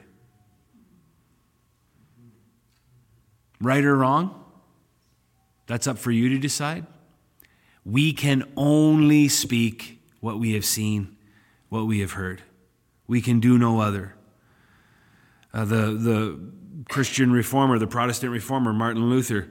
Right 3.61 3.85
or 3.85 3.95
wrong? 3.95 4.43
That's 5.67 5.85
up 5.85 5.99
for 5.99 6.09
you 6.09 6.29
to 6.29 6.39
decide. 6.39 6.87
We 7.85 8.11
can 8.11 8.51
only 8.57 9.27
speak 9.27 10.01
what 10.19 10.39
we 10.39 10.53
have 10.53 10.65
seen, 10.65 11.15
what 11.69 11.85
we 11.85 11.99
have 11.99 12.13
heard. 12.13 12.41
We 13.05 13.21
can 13.21 13.39
do 13.39 13.55
no 13.59 13.81
other. 13.81 14.15
Uh, 15.53 15.65
the, 15.65 15.91
the 15.91 16.39
Christian 16.89 17.31
reformer, 17.31 17.77
the 17.77 17.85
Protestant 17.85 18.31
reformer, 18.31 18.73
Martin 18.73 19.11
Luther, 19.11 19.49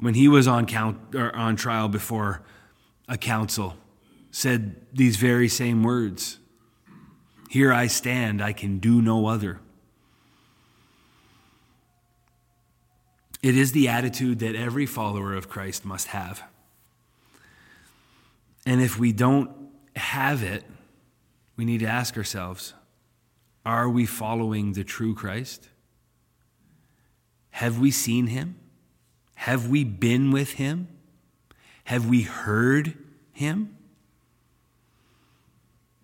when 0.00 0.14
he 0.14 0.28
was 0.28 0.48
on, 0.48 0.64
count, 0.64 1.14
on 1.14 1.56
trial 1.56 1.90
before 1.90 2.42
a 3.06 3.18
council, 3.18 3.76
said 4.38 4.76
these 4.92 5.16
very 5.16 5.48
same 5.48 5.82
words 5.82 6.38
Here 7.50 7.72
I 7.72 7.88
stand, 7.88 8.40
I 8.40 8.52
can 8.52 8.78
do 8.78 9.02
no 9.02 9.26
other. 9.26 9.58
It 13.42 13.56
is 13.56 13.72
the 13.72 13.88
attitude 13.88 14.38
that 14.38 14.54
every 14.54 14.86
follower 14.86 15.34
of 15.34 15.48
Christ 15.48 15.84
must 15.84 16.08
have. 16.08 16.44
And 18.64 18.80
if 18.80 18.96
we 18.98 19.12
don't 19.12 19.50
have 19.96 20.44
it, 20.44 20.62
we 21.56 21.64
need 21.64 21.80
to 21.80 21.86
ask 21.86 22.16
ourselves 22.16 22.74
are 23.66 23.88
we 23.88 24.06
following 24.06 24.74
the 24.74 24.84
true 24.84 25.16
Christ? 25.16 25.68
Have 27.50 27.80
we 27.80 27.90
seen 27.90 28.28
him? 28.28 28.54
Have 29.34 29.68
we 29.68 29.82
been 29.82 30.30
with 30.30 30.52
him? 30.52 30.86
Have 31.84 32.06
we 32.06 32.22
heard 32.22 32.96
him? 33.32 33.77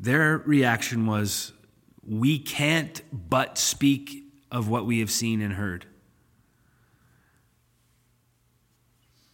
Their 0.05 0.43
reaction 0.45 1.07
was, 1.07 1.53
We 2.07 2.39
can't 2.39 3.01
but 3.11 3.57
speak 3.57 4.25
of 4.51 4.69
what 4.69 4.85
we 4.85 5.01
have 5.01 5.11
seen 5.11 5.41
and 5.41 5.55
heard. 5.55 5.87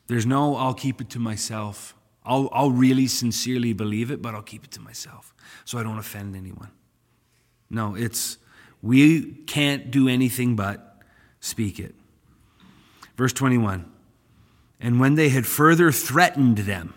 There's 0.07 0.27
no, 0.27 0.55
I'll 0.55 0.75
keep 0.75 1.00
it 1.00 1.11
to 1.11 1.19
myself. 1.19 1.97
I'll, 2.25 2.49
I'll 2.53 2.71
really 2.71 3.09
sincerely 3.09 3.73
believe 3.73 4.12
it, 4.12 4.23
but 4.23 4.33
I'll 4.33 4.43
keep 4.43 4.62
it 4.62 4.71
to 4.73 4.81
myself 4.81 5.35
so 5.65 5.77
I 5.77 5.83
don't 5.83 5.99
offend 5.99 6.37
anyone. 6.37 6.71
No, 7.69 7.97
it's, 7.97 8.39
we 8.81 9.23
can't 9.47 9.91
do 9.91 10.09
anything 10.09 10.55
but 10.55 11.03
speak 11.41 11.81
it. 11.81 11.97
Verse 13.17 13.33
21 13.33 13.91
And 14.79 15.00
when 15.00 15.17
they 15.17 15.31
had 15.31 15.47
further 15.49 15.91
threatened 15.91 16.59
them, 16.59 16.95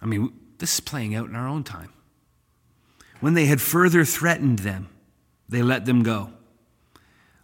I 0.00 0.06
mean, 0.06 0.32
this 0.58 0.74
is 0.74 0.80
playing 0.80 1.14
out 1.14 1.28
in 1.28 1.36
our 1.36 1.46
own 1.46 1.64
time. 1.64 1.92
When 3.20 3.34
they 3.34 3.46
had 3.46 3.60
further 3.60 4.04
threatened 4.04 4.60
them, 4.60 4.88
they 5.48 5.62
let 5.62 5.84
them 5.84 6.02
go. 6.02 6.30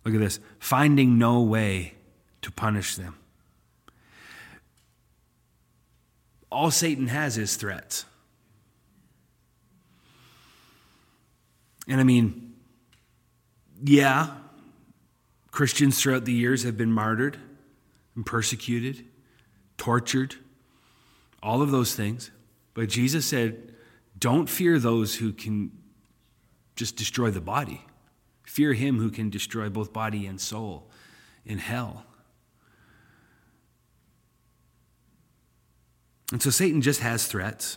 Look 0.05 0.15
at 0.15 0.21
this 0.21 0.41
finding 0.59 1.19
no 1.19 1.43
way 1.43 1.95
to 2.43 2.51
punish 2.51 2.97
them. 2.97 3.17
All 6.51 6.71
Satan 6.71 7.07
has 7.07 7.39
is 7.39 7.57
threats. 7.57 8.05
And 11.89 12.01
I 12.01 12.05
mean, 12.05 12.55
yeah, 13.83 14.29
Christians 15.51 16.01
throughout 16.01 16.25
the 16.25 16.33
years 16.33 16.63
have 16.65 16.77
been 16.77 16.93
martyred 16.93 17.39
and 18.15 18.25
persecuted, 18.25 19.05
tortured, 19.77 20.37
all 21.43 21.63
of 21.63 21.71
those 21.71 21.95
things. 21.95 22.31
But 22.75 22.89
Jesus 22.89 23.27
said, 23.27 23.75
don't 24.19 24.49
fear 24.49 24.79
those 24.79 25.17
who 25.17 25.33
can 25.33 25.73
just 26.77 26.97
destroy 26.97 27.31
the 27.31 27.41
body. 27.41 27.83
Fear 28.45 28.75
him 28.75 28.99
who 28.99 29.11
can 29.11 29.31
destroy 29.31 29.69
both 29.69 29.93
body 29.93 30.27
and 30.27 30.41
soul 30.41 30.91
in 31.45 31.59
hell. 31.59 32.05
And 36.31 36.43
so 36.43 36.51
Satan 36.51 36.81
just 36.81 37.01
has 37.01 37.27
threats, 37.27 37.77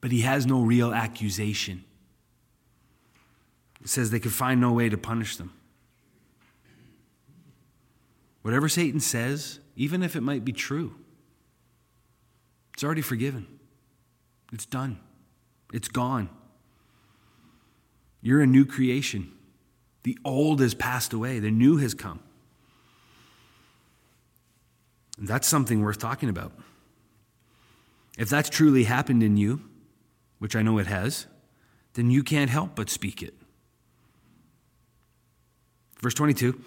but 0.00 0.12
he 0.12 0.22
has 0.22 0.46
no 0.46 0.62
real 0.62 0.94
accusation. 0.94 1.84
It 3.82 3.88
says 3.88 4.10
they 4.10 4.20
could 4.20 4.32
find 4.32 4.60
no 4.60 4.72
way 4.72 4.88
to 4.88 4.96
punish 4.96 5.36
them. 5.36 5.52
Whatever 8.42 8.68
Satan 8.68 9.00
says, 9.00 9.60
even 9.76 10.02
if 10.02 10.16
it 10.16 10.22
might 10.22 10.44
be 10.44 10.52
true, 10.52 10.94
it's 12.76 12.84
already 12.84 13.00
forgiven. 13.00 13.46
It's 14.52 14.66
done. 14.66 15.00
It's 15.72 15.88
gone. 15.88 16.28
You're 18.20 18.42
a 18.42 18.46
new 18.46 18.66
creation. 18.66 19.32
The 20.02 20.18
old 20.26 20.60
has 20.60 20.74
passed 20.74 21.14
away, 21.14 21.38
the 21.38 21.50
new 21.50 21.78
has 21.78 21.94
come. 21.94 22.20
And 25.16 25.26
that's 25.26 25.48
something 25.48 25.80
worth 25.80 25.98
talking 25.98 26.28
about. 26.28 26.52
If 28.18 28.28
that's 28.28 28.50
truly 28.50 28.84
happened 28.84 29.22
in 29.22 29.38
you, 29.38 29.62
which 30.38 30.54
I 30.54 30.60
know 30.60 30.76
it 30.76 30.86
has, 30.86 31.26
then 31.94 32.10
you 32.10 32.22
can't 32.22 32.50
help 32.50 32.76
but 32.76 32.90
speak 32.90 33.22
it. 33.22 33.32
Verse 36.02 36.12
22 36.12 36.60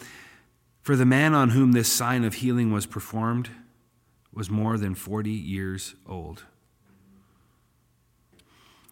For 0.82 0.96
the 0.96 1.06
man 1.06 1.36
on 1.36 1.50
whom 1.50 1.74
this 1.74 1.88
sign 1.88 2.24
of 2.24 2.34
healing 2.34 2.74
was 2.74 2.88
performed 2.88 3.52
was 4.40 4.50
more 4.50 4.78
than 4.78 4.96
40 4.96 5.30
years 5.30 5.96
old. 6.08 6.46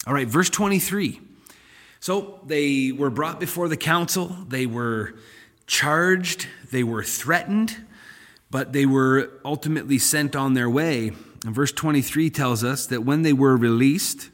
All 0.06 0.14
right, 0.14 0.28
verse 0.28 0.50
23. 0.50 1.22
So 2.02 2.42
they 2.46 2.92
were 2.92 3.10
brought 3.10 3.40
before 3.40 3.70
the 3.70 3.78
council, 3.78 4.28
they 4.50 4.66
were 4.66 5.16
charged, 5.66 6.48
they 6.70 6.84
were 6.84 7.02
threatened, 7.02 7.78
but 8.52 8.74
they 8.74 8.86
were 8.86 9.32
ultimately 9.46 9.98
sent 9.98 10.36
on 10.36 10.54
their 10.54 10.70
way. 10.70 11.12
And 11.46 11.56
verse 11.56 11.72
23 11.72 12.30
tells 12.30 12.62
us 12.66 12.86
that 12.88 13.06
when 13.06 13.22
they 13.22 13.32
were 13.32 13.56
released, 13.56 14.30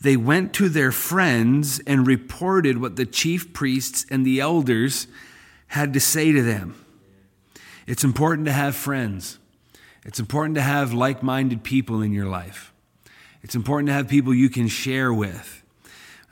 they 0.00 0.16
went 0.16 0.52
to 0.54 0.68
their 0.68 0.92
friends 0.92 1.80
and 1.88 2.06
reported 2.06 2.80
what 2.80 2.94
the 2.94 3.06
chief 3.06 3.52
priests 3.52 4.06
and 4.10 4.24
the 4.24 4.38
elders 4.38 5.08
had 5.68 5.92
to 5.94 5.98
say 5.98 6.30
to 6.30 6.40
them. 6.40 6.80
It's 7.88 8.04
important 8.04 8.46
to 8.46 8.52
have 8.52 8.76
friends. 8.76 9.40
It's 10.06 10.20
important 10.20 10.54
to 10.54 10.62
have 10.62 10.92
like 10.92 11.24
minded 11.24 11.64
people 11.64 12.00
in 12.00 12.12
your 12.12 12.26
life. 12.26 12.72
It's 13.42 13.56
important 13.56 13.88
to 13.88 13.92
have 13.92 14.06
people 14.06 14.32
you 14.32 14.48
can 14.48 14.68
share 14.68 15.12
with. 15.12 15.64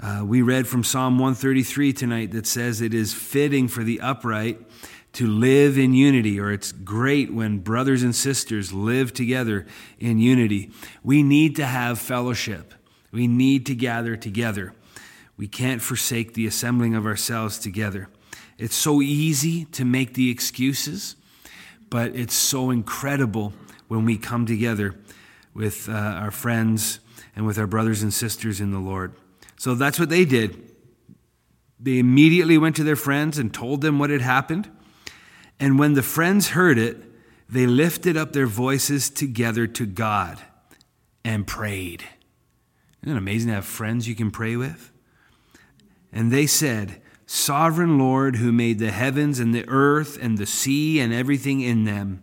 Uh, 0.00 0.22
we 0.24 0.42
read 0.42 0.68
from 0.68 0.84
Psalm 0.84 1.18
133 1.18 1.92
tonight 1.92 2.30
that 2.30 2.46
says 2.46 2.80
it 2.80 2.94
is 2.94 3.12
fitting 3.12 3.66
for 3.66 3.82
the 3.82 4.00
upright 4.00 4.60
to 5.14 5.26
live 5.26 5.76
in 5.76 5.92
unity, 5.92 6.38
or 6.38 6.52
it's 6.52 6.70
great 6.70 7.34
when 7.34 7.58
brothers 7.58 8.04
and 8.04 8.14
sisters 8.14 8.72
live 8.72 9.12
together 9.12 9.66
in 9.98 10.20
unity. 10.20 10.70
We 11.02 11.24
need 11.24 11.56
to 11.56 11.66
have 11.66 11.98
fellowship, 11.98 12.74
we 13.10 13.26
need 13.26 13.66
to 13.66 13.74
gather 13.74 14.16
together. 14.16 14.72
We 15.36 15.48
can't 15.48 15.82
forsake 15.82 16.34
the 16.34 16.46
assembling 16.46 16.94
of 16.94 17.06
ourselves 17.06 17.58
together. 17.58 18.08
It's 18.56 18.76
so 18.76 19.02
easy 19.02 19.64
to 19.72 19.84
make 19.84 20.14
the 20.14 20.30
excuses, 20.30 21.16
but 21.90 22.14
it's 22.14 22.34
so 22.34 22.70
incredible 22.70 23.52
when 23.88 24.04
we 24.04 24.16
come 24.16 24.46
together 24.46 24.94
with 25.52 25.88
uh, 25.88 25.92
our 25.92 26.30
friends 26.30 27.00
and 27.36 27.46
with 27.46 27.58
our 27.58 27.66
brothers 27.66 28.02
and 28.02 28.12
sisters 28.12 28.60
in 28.60 28.70
the 28.70 28.78
Lord. 28.78 29.14
So 29.58 29.74
that's 29.74 29.98
what 29.98 30.08
they 30.08 30.24
did. 30.24 30.70
They 31.78 31.98
immediately 31.98 32.58
went 32.58 32.76
to 32.76 32.84
their 32.84 32.96
friends 32.96 33.38
and 33.38 33.52
told 33.52 33.80
them 33.80 33.98
what 33.98 34.10
had 34.10 34.20
happened. 34.20 34.70
And 35.60 35.78
when 35.78 35.94
the 35.94 36.02
friends 36.02 36.50
heard 36.50 36.78
it, 36.78 36.96
they 37.48 37.66
lifted 37.66 38.16
up 38.16 38.32
their 38.32 38.46
voices 38.46 39.10
together 39.10 39.66
to 39.66 39.86
God 39.86 40.42
and 41.24 41.46
prayed. 41.46 42.04
Isn't 43.02 43.16
it 43.16 43.18
amazing 43.18 43.48
to 43.48 43.56
have 43.56 43.66
friends 43.66 44.08
you 44.08 44.14
can 44.14 44.30
pray 44.30 44.56
with? 44.56 44.90
And 46.12 46.32
they 46.32 46.46
said, 46.46 47.02
Sovereign 47.26 47.98
Lord, 47.98 48.36
who 48.36 48.52
made 48.52 48.78
the 48.78 48.90
heavens 48.90 49.38
and 49.38 49.54
the 49.54 49.68
earth 49.68 50.18
and 50.20 50.38
the 50.38 50.46
sea 50.46 51.00
and 51.00 51.12
everything 51.12 51.60
in 51.60 51.84
them, 51.84 52.22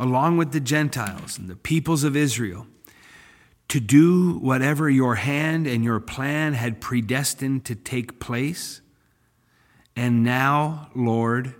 along 0.00 0.38
with 0.38 0.52
the 0.52 0.60
Gentiles 0.60 1.38
and 1.38 1.50
the 1.50 1.54
peoples 1.54 2.04
of 2.04 2.16
Israel, 2.16 2.66
to 3.68 3.78
do 3.78 4.38
whatever 4.38 4.88
your 4.88 5.16
hand 5.16 5.66
and 5.66 5.84
your 5.84 6.00
plan 6.00 6.54
had 6.54 6.80
predestined 6.80 7.66
to 7.66 7.74
take 7.74 8.18
place. 8.18 8.80
And 9.94 10.24
now, 10.24 10.90
Lord, 10.96 11.54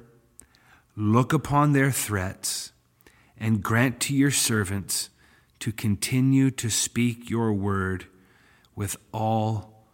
look 0.96 1.34
upon 1.34 1.74
their 1.74 1.90
threats 1.90 2.72
and 3.36 3.62
grant 3.62 4.00
to 4.00 4.14
your 4.14 4.30
servants 4.30 5.10
to 5.58 5.70
continue 5.70 6.50
to 6.50 6.70
speak 6.70 7.28
your 7.28 7.52
word 7.52 8.06
with 8.74 8.96
all 9.12 9.84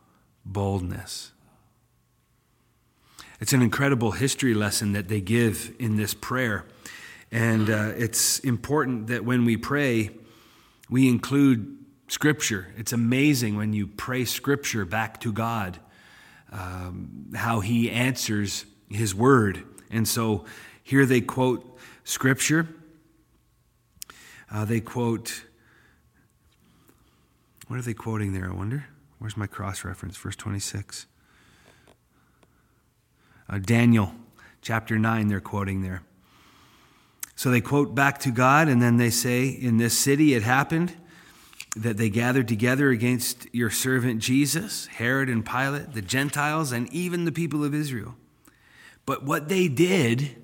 boldness. 0.45 1.33
It's 3.41 3.53
an 3.53 3.61
incredible 3.61 4.13
history 4.13 4.55
lesson 4.55 4.93
that 4.93 5.09
they 5.09 5.21
give 5.21 5.75
in 5.81 5.97
this 5.97 6.15
prayer. 6.15 6.65
And 7.33 7.69
uh, 7.69 7.93
it's 7.97 8.39
important 8.41 9.09
that 9.09 9.25
when 9.25 9.45
we 9.45 9.57
pray, 9.57 10.11
we 10.89 11.09
include 11.09 11.77
Scripture. 12.09 12.69
It's 12.77 12.93
amazing 12.93 13.57
when 13.57 13.73
you 13.73 13.87
pray 13.87 14.25
Scripture 14.25 14.85
back 14.85 15.21
to 15.21 15.33
God, 15.33 15.79
um, 16.53 17.33
how 17.35 17.61
He 17.61 17.91
answers 17.91 18.65
His 18.89 19.15
Word. 19.15 19.65
And 19.91 20.07
so 20.07 20.45
here 20.83 21.05
they 21.05 21.21
quote 21.21 21.79
Scripture. 22.05 22.69
Uh, 24.51 24.65
they 24.65 24.81
quote, 24.81 25.43
what 27.67 27.79
are 27.79 27.83
they 27.83 27.95
quoting 27.95 28.33
there, 28.33 28.49
I 28.49 28.55
wonder? 28.55 28.87
Where's 29.19 29.37
my 29.37 29.49
cross 29.49 29.85
reference? 29.85 30.17
Verse 30.17 30.37
26. 30.37 31.07
Uh, 33.49 33.59
Daniel 33.59 34.13
chapter 34.63 34.99
9, 34.99 35.27
they're 35.27 35.41
quoting 35.41 35.83
there. 35.83 36.03
So 37.37 37.51
they 37.51 37.61
quote 37.61 37.95
back 37.95 38.19
to 38.21 38.31
God, 38.31 38.67
and 38.67 38.81
then 38.81 38.97
they 38.97 39.11
say, 39.11 39.47
In 39.49 39.77
this 39.77 39.97
city 39.97 40.35
it 40.35 40.43
happened 40.43 40.95
that 41.77 41.99
they 41.99 42.09
gathered 42.09 42.49
together 42.49 42.89
against 42.89 43.47
your 43.55 43.69
servant 43.69 44.21
Jesus, 44.21 44.87
Herod 44.87 45.29
and 45.29 45.45
Pilate, 45.45 45.93
the 45.93 46.01
Gentiles, 46.01 46.73
and 46.73 46.91
even 46.91 47.27
the 47.27 47.33
people 47.33 47.63
of 47.63 47.75
Israel. 47.75 48.15
But 49.05 49.23
what 49.23 49.51
they 49.51 49.69
did, 49.69 50.43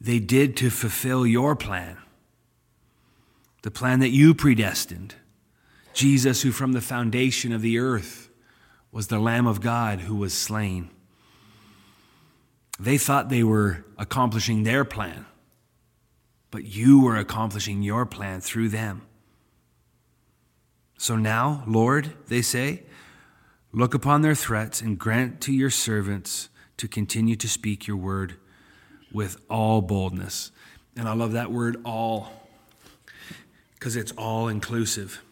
they 0.00 0.18
did 0.18 0.56
to 0.56 0.70
fulfill 0.70 1.26
your 1.26 1.54
plan, 1.54 1.98
the 3.62 3.70
plan 3.70 4.00
that 4.00 4.08
you 4.08 4.34
predestined 4.34 5.14
Jesus, 5.92 6.42
who 6.42 6.52
from 6.52 6.72
the 6.72 6.80
foundation 6.80 7.52
of 7.52 7.60
the 7.60 7.78
earth 7.78 8.30
was 8.90 9.08
the 9.08 9.18
Lamb 9.18 9.46
of 9.46 9.60
God 9.60 10.00
who 10.00 10.16
was 10.16 10.32
slain. 10.32 10.90
They 12.78 12.98
thought 12.98 13.28
they 13.28 13.42
were 13.42 13.84
accomplishing 13.96 14.62
their 14.62 14.84
plan, 14.84 15.26
but 16.50 16.64
you 16.64 17.00
were 17.00 17.16
accomplishing 17.16 17.82
your 17.82 18.04
plan 18.04 18.40
through 18.40 18.68
them. 18.68 19.02
So 20.98 21.16
now, 21.16 21.62
Lord, 21.66 22.12
they 22.28 22.42
say, 22.42 22.82
look 23.72 23.94
upon 23.94 24.22
their 24.22 24.34
threats 24.34 24.80
and 24.80 24.98
grant 24.98 25.40
to 25.42 25.52
your 25.52 25.70
servants 25.70 26.48
to 26.76 26.88
continue 26.88 27.36
to 27.36 27.48
speak 27.48 27.86
your 27.86 27.96
word 27.96 28.36
with 29.12 29.38
all 29.48 29.80
boldness. 29.80 30.52
And 30.96 31.08
I 31.08 31.14
love 31.14 31.32
that 31.32 31.50
word 31.50 31.76
all 31.84 32.32
because 33.74 33.96
it's 33.96 34.12
all 34.12 34.48
inclusive. 34.48 35.22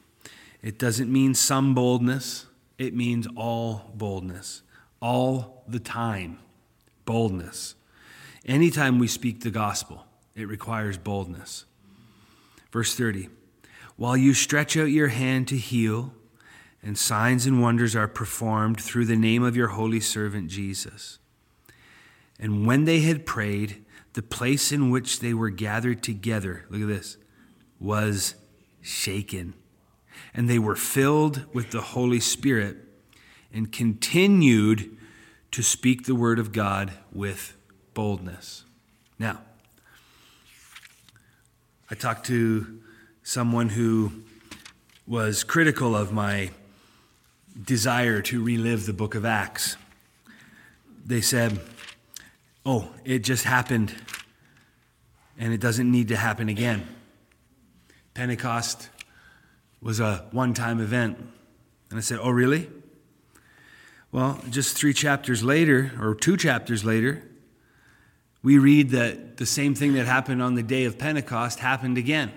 It 0.63 0.79
doesn't 0.79 1.13
mean 1.13 1.35
some 1.35 1.75
boldness, 1.75 2.47
it 2.79 2.95
means 2.95 3.27
all 3.37 3.91
boldness, 3.95 4.63
all 5.01 5.65
the 5.69 5.79
time, 5.79 6.39
boldness. 7.05 7.75
Anytime 8.45 8.99
we 8.99 9.07
speak 9.07 9.41
the 9.41 9.51
gospel, 9.51 10.05
it 10.35 10.49
requires 10.49 10.99
boldness. 10.99 11.65
Verse 12.73 12.95
30 12.95 13.29
While 13.97 14.17
you 14.17 14.35
stretch 14.35 14.77
out 14.77 14.91
your 14.91 15.09
hand 15.09 15.49
to 15.49 15.57
heal, 15.57 16.13
and 16.83 16.99
signs 16.99 17.47
and 17.47 17.63
wonders 17.63 17.97
are 17.97 18.07
performed 18.07 18.79
through 18.81 19.07
the 19.07 19.17
name 19.17 19.43
of 19.43 19.57
your 19.57 19.69
holy 19.69 20.01
servant 20.01 20.49
Jesus. 20.49 21.19
And 22.39 22.67
when 22.67 22.85
they 22.85 23.01
had 23.01 23.25
prayed, 23.25 23.85
the 24.13 24.23
place 24.23 24.71
in 24.71 24.91
which 24.91 25.21
they 25.21 25.33
were 25.33 25.51
gathered 25.51 26.03
together, 26.03 26.67
look 26.69 26.83
at 26.83 26.89
this, 26.89 27.17
was 27.81 28.35
shaken. 28.83 29.55
And 30.35 30.49
they 30.49 30.59
were 30.59 30.77
filled 30.77 31.47
with 31.55 31.71
the 31.71 31.81
Holy 31.81 32.21
Spirit 32.21 32.77
and 33.53 33.73
continued 33.73 34.97
to 35.55 35.63
speak 35.63 36.05
the 36.05 36.17
word 36.17 36.41
of 36.41 36.51
God 36.51 36.91
with 37.13 37.57
boldness. 37.95 38.65
Now, 39.21 39.41
I 41.89 41.95
talked 41.95 42.27
to 42.27 42.81
someone 43.23 43.69
who 43.69 44.11
was 45.07 45.45
critical 45.45 45.95
of 45.95 46.13
my 46.13 46.51
desire 47.63 48.21
to 48.23 48.43
relive 48.43 48.85
the 48.87 48.93
book 48.93 49.15
of 49.15 49.25
Acts. 49.25 49.77
They 51.07 51.21
said, 51.21 51.61
Oh, 52.67 52.89
it 53.05 53.21
just 53.21 53.45
happened 53.45 53.95
and 55.39 55.53
it 55.53 55.61
doesn't 55.61 55.89
need 55.89 56.09
to 56.09 56.17
happen 56.17 56.49
again. 56.49 56.85
Pentecost 58.15 58.89
was 59.81 60.01
a 60.01 60.27
one 60.33 60.53
time 60.53 60.81
event. 60.81 61.17
And 61.91 61.99
I 61.99 62.03
said, 62.03 62.19
Oh, 62.21 62.31
really? 62.31 62.69
Well, 64.15 64.41
just 64.49 64.77
three 64.77 64.93
chapters 64.93 65.43
later, 65.43 65.91
or 66.01 66.15
two 66.15 66.37
chapters 66.37 66.85
later, 66.85 67.25
we 68.45 68.59
read 68.59 68.91
that 68.91 69.39
the 69.39 69.45
same 69.45 69.75
thing 69.75 69.95
that 69.95 70.07
happened 70.07 70.41
on 70.41 70.55
the 70.55 70.63
day 70.63 70.85
of 70.85 70.97
Pentecost 70.97 71.59
happened 71.59 71.99
again. 71.99 72.31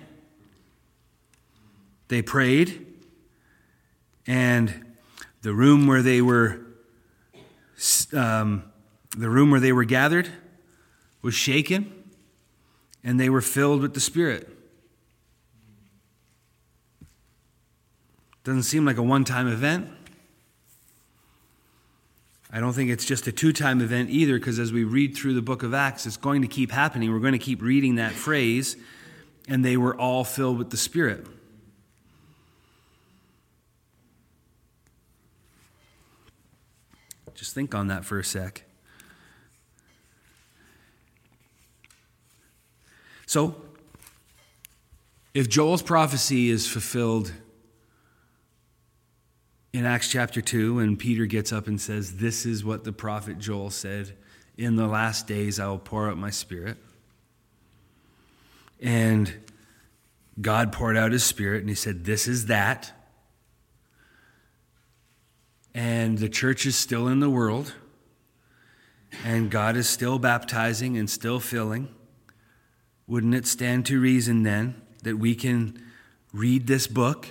They 2.08 2.20
prayed, 2.20 2.84
and 4.26 4.96
the 5.42 5.54
room 5.54 5.86
where 5.86 6.02
they 6.02 6.20
were 6.20 6.66
um, 8.12 8.64
the 9.16 9.30
room 9.30 9.52
where 9.52 9.60
they 9.60 9.72
were 9.72 9.84
gathered 9.84 10.28
was 11.22 11.34
shaken 11.34 11.92
and 13.04 13.20
they 13.20 13.30
were 13.30 13.40
filled 13.40 13.82
with 13.82 13.94
the 13.94 14.00
spirit 14.00 14.48
doesn't 18.42 18.64
seem 18.64 18.84
like 18.84 18.96
a 18.96 19.02
one-time 19.02 19.46
event 19.46 19.88
i 22.52 22.60
don't 22.60 22.72
think 22.72 22.90
it's 22.90 23.04
just 23.04 23.26
a 23.26 23.32
two-time 23.32 23.80
event 23.80 24.10
either 24.10 24.38
because 24.38 24.58
as 24.58 24.72
we 24.72 24.84
read 24.84 25.16
through 25.16 25.34
the 25.34 25.42
book 25.42 25.62
of 25.62 25.74
acts 25.74 26.06
it's 26.06 26.16
going 26.16 26.42
to 26.42 26.48
keep 26.48 26.70
happening 26.70 27.12
we're 27.12 27.18
going 27.18 27.32
to 27.32 27.38
keep 27.38 27.62
reading 27.62 27.96
that 27.96 28.12
phrase 28.12 28.76
and 29.48 29.64
they 29.64 29.76
were 29.76 29.96
all 29.96 30.24
filled 30.24 30.58
with 30.58 30.70
the 30.70 30.76
spirit 30.76 31.26
Just 37.38 37.54
think 37.54 37.72
on 37.72 37.86
that 37.86 38.04
for 38.04 38.18
a 38.18 38.24
sec. 38.24 38.64
So, 43.26 43.54
if 45.34 45.48
Joel's 45.48 45.82
prophecy 45.82 46.50
is 46.50 46.66
fulfilled 46.66 47.32
in 49.72 49.84
Acts 49.84 50.10
chapter 50.10 50.40
2, 50.40 50.78
and 50.78 50.98
Peter 50.98 51.26
gets 51.26 51.52
up 51.52 51.66
and 51.66 51.80
says, 51.80 52.16
This 52.16 52.46
is 52.46 52.64
what 52.64 52.84
the 52.84 52.92
prophet 52.92 53.38
Joel 53.38 53.70
said 53.70 54.16
In 54.56 54.76
the 54.76 54.86
last 54.86 55.26
days 55.26 55.60
I 55.60 55.66
will 55.68 55.78
pour 55.78 56.08
out 56.08 56.16
my 56.16 56.30
spirit. 56.30 56.76
And 58.80 59.32
God 60.40 60.72
poured 60.72 60.96
out 60.96 61.12
his 61.12 61.24
spirit, 61.24 61.60
and 61.60 61.68
he 61.68 61.74
said, 61.74 62.04
This 62.04 62.28
is 62.28 62.46
that 62.46 62.92
and 65.78 66.18
the 66.18 66.28
church 66.28 66.66
is 66.66 66.74
still 66.74 67.06
in 67.06 67.20
the 67.20 67.30
world, 67.30 67.72
and 69.24 69.48
God 69.48 69.76
is 69.76 69.88
still 69.88 70.18
baptizing 70.18 70.98
and 70.98 71.08
still 71.08 71.38
filling, 71.38 71.88
wouldn't 73.06 73.32
it 73.32 73.46
stand 73.46 73.86
to 73.86 74.00
reason 74.00 74.42
then 74.42 74.82
that 75.04 75.18
we 75.18 75.36
can 75.36 75.80
read 76.32 76.66
this 76.66 76.88
book 76.88 77.28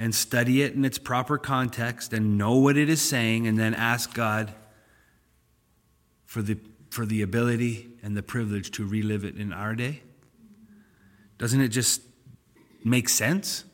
and 0.00 0.14
study 0.14 0.62
it 0.62 0.72
in 0.72 0.82
its 0.82 0.96
proper 0.96 1.36
context 1.36 2.14
and 2.14 2.38
know 2.38 2.56
what 2.56 2.78
it 2.78 2.88
is 2.88 3.02
saying 3.02 3.46
and 3.46 3.58
then 3.58 3.74
ask 3.74 4.14
God 4.14 4.50
for 6.24 6.40
the, 6.40 6.56
for 6.88 7.04
the 7.04 7.20
ability 7.20 7.90
and 8.02 8.16
the 8.16 8.22
privilege 8.22 8.70
to 8.70 8.86
relive 8.86 9.26
it 9.26 9.36
in 9.36 9.52
our 9.52 9.74
day? 9.74 10.00
Doesn't 11.36 11.60
it 11.60 11.68
just 11.68 12.00
make 12.82 13.10
sense? 13.10 13.64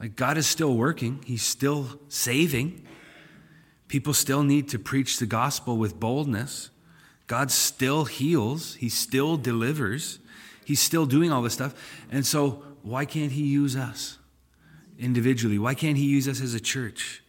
Like 0.00 0.16
God 0.16 0.38
is 0.38 0.46
still 0.46 0.74
working, 0.74 1.22
He's 1.26 1.42
still 1.42 2.00
saving. 2.08 2.86
People 3.88 4.14
still 4.14 4.42
need 4.42 4.70
to 4.70 4.78
preach 4.78 5.18
the 5.18 5.26
gospel 5.26 5.76
with 5.76 6.00
boldness. 6.00 6.70
God 7.26 7.50
still 7.50 8.06
heals, 8.06 8.76
He 8.76 8.88
still 8.88 9.36
delivers, 9.36 10.18
He's 10.64 10.80
still 10.80 11.04
doing 11.04 11.30
all 11.30 11.42
this 11.42 11.52
stuff. 11.52 11.74
And 12.10 12.24
so, 12.24 12.62
why 12.80 13.04
can't 13.04 13.32
He 13.32 13.42
use 13.42 13.76
us 13.76 14.16
individually? 15.00 15.58
Why 15.58 15.74
can't 15.74 15.96
He 15.96 16.04
use 16.04 16.28
us 16.28 16.40
as 16.40 16.54
a 16.54 16.60
church? 16.60 17.22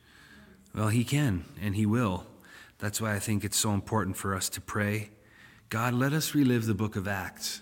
Well, 0.75 0.89
He 0.89 1.03
can, 1.03 1.45
and 1.62 1.75
He 1.75 1.86
will. 1.86 2.25
That's 2.77 3.01
why 3.01 3.15
I 3.15 3.19
think 3.19 3.43
it's 3.43 3.57
so 3.57 3.71
important 3.71 4.17
for 4.17 4.36
us 4.36 4.49
to 4.49 4.62
pray 4.62 5.10
God, 5.69 5.93
let 5.93 6.12
us 6.12 6.36
relive 6.36 6.65
the 6.65 6.73
book 6.73 6.97
of 6.97 7.07
Acts. 7.07 7.62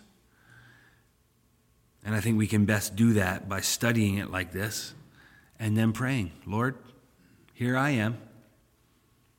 And 2.03 2.15
I 2.15 2.21
think 2.21 2.39
we 2.39 2.47
can 2.47 2.65
best 2.65 2.95
do 2.95 3.13
that 3.13 3.47
by 3.47 3.61
studying 3.61 4.17
it 4.17 4.31
like 4.31 4.51
this 4.51 4.95
and 5.59 5.77
then 5.77 5.93
praying, 5.93 6.31
Lord, 6.47 6.75
here 7.53 7.77
I 7.77 7.91
am 7.91 8.17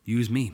use 0.04 0.30
me. 0.30 0.52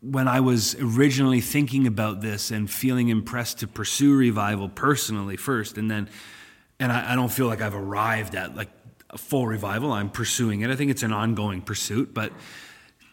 When 0.00 0.26
I 0.26 0.40
was 0.40 0.74
originally 0.76 1.40
thinking 1.40 1.86
about 1.86 2.20
this 2.22 2.50
and 2.50 2.70
feeling 2.70 3.08
impressed 3.08 3.58
to 3.60 3.68
pursue 3.68 4.16
revival 4.16 4.68
personally 4.68 5.36
first, 5.36 5.78
and 5.78 5.90
then, 5.90 6.08
and 6.80 6.90
I, 6.90 7.12
I 7.12 7.14
don't 7.14 7.30
feel 7.30 7.46
like 7.46 7.60
I've 7.60 7.74
arrived 7.74 8.34
at 8.34 8.56
like 8.56 8.70
full 9.16 9.46
revival. 9.46 9.92
I'm 9.92 10.10
pursuing 10.10 10.62
it. 10.62 10.70
I 10.70 10.76
think 10.76 10.90
it's 10.90 11.02
an 11.02 11.12
ongoing 11.12 11.62
pursuit, 11.62 12.14
but 12.14 12.32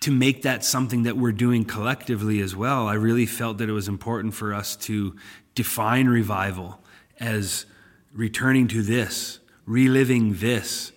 to 0.02 0.12
make 0.12 0.44
that 0.44 0.64
something 0.64 1.04
that 1.04 1.18
we're 1.18 1.34
doing 1.34 1.66
collectively 1.66 2.40
as 2.42 2.56
well, 2.56 2.88
I 2.88 2.94
really 2.94 3.26
felt 3.26 3.58
that 3.58 3.68
it 3.68 3.74
was 3.74 3.88
important 3.88 4.34
for 4.34 4.54
us 4.54 4.76
to 4.78 5.16
define 5.56 6.08
revival 6.08 6.80
as 7.20 7.66
returning 8.14 8.68
to 8.70 8.82
this, 8.82 9.40
reliving 9.66 10.36
this, 10.36 10.94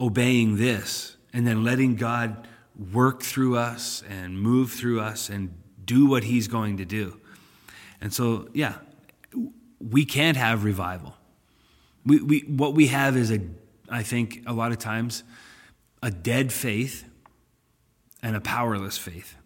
obeying 0.00 0.56
this, 0.56 1.16
and 1.32 1.46
then 1.46 1.64
letting 1.64 1.96
God 1.96 2.48
work 2.92 3.22
through 3.22 3.56
us 3.56 4.02
and 4.08 4.40
move 4.40 4.72
through 4.72 5.00
us 5.00 5.28
and 5.28 5.54
do 5.84 6.06
what 6.06 6.24
he's 6.24 6.48
going 6.48 6.78
to 6.78 6.84
do. 6.84 7.20
And 8.00 8.12
so, 8.12 8.48
yeah, 8.52 8.76
we 9.78 10.04
can't 10.04 10.36
have 10.36 10.64
revival. 10.64 11.14
We, 12.04 12.20
we, 12.20 12.40
what 12.40 12.74
we 12.74 12.86
have 12.88 13.16
is 13.16 13.30
a, 13.30 13.40
I 13.88 14.02
think, 14.02 14.42
a 14.46 14.52
lot 14.52 14.72
of 14.72 14.78
times, 14.78 15.24
a 16.02 16.10
dead 16.10 16.52
faith 16.52 17.04
and 18.22 18.36
a 18.36 18.40
powerless 18.40 18.98
faith. 18.98 19.36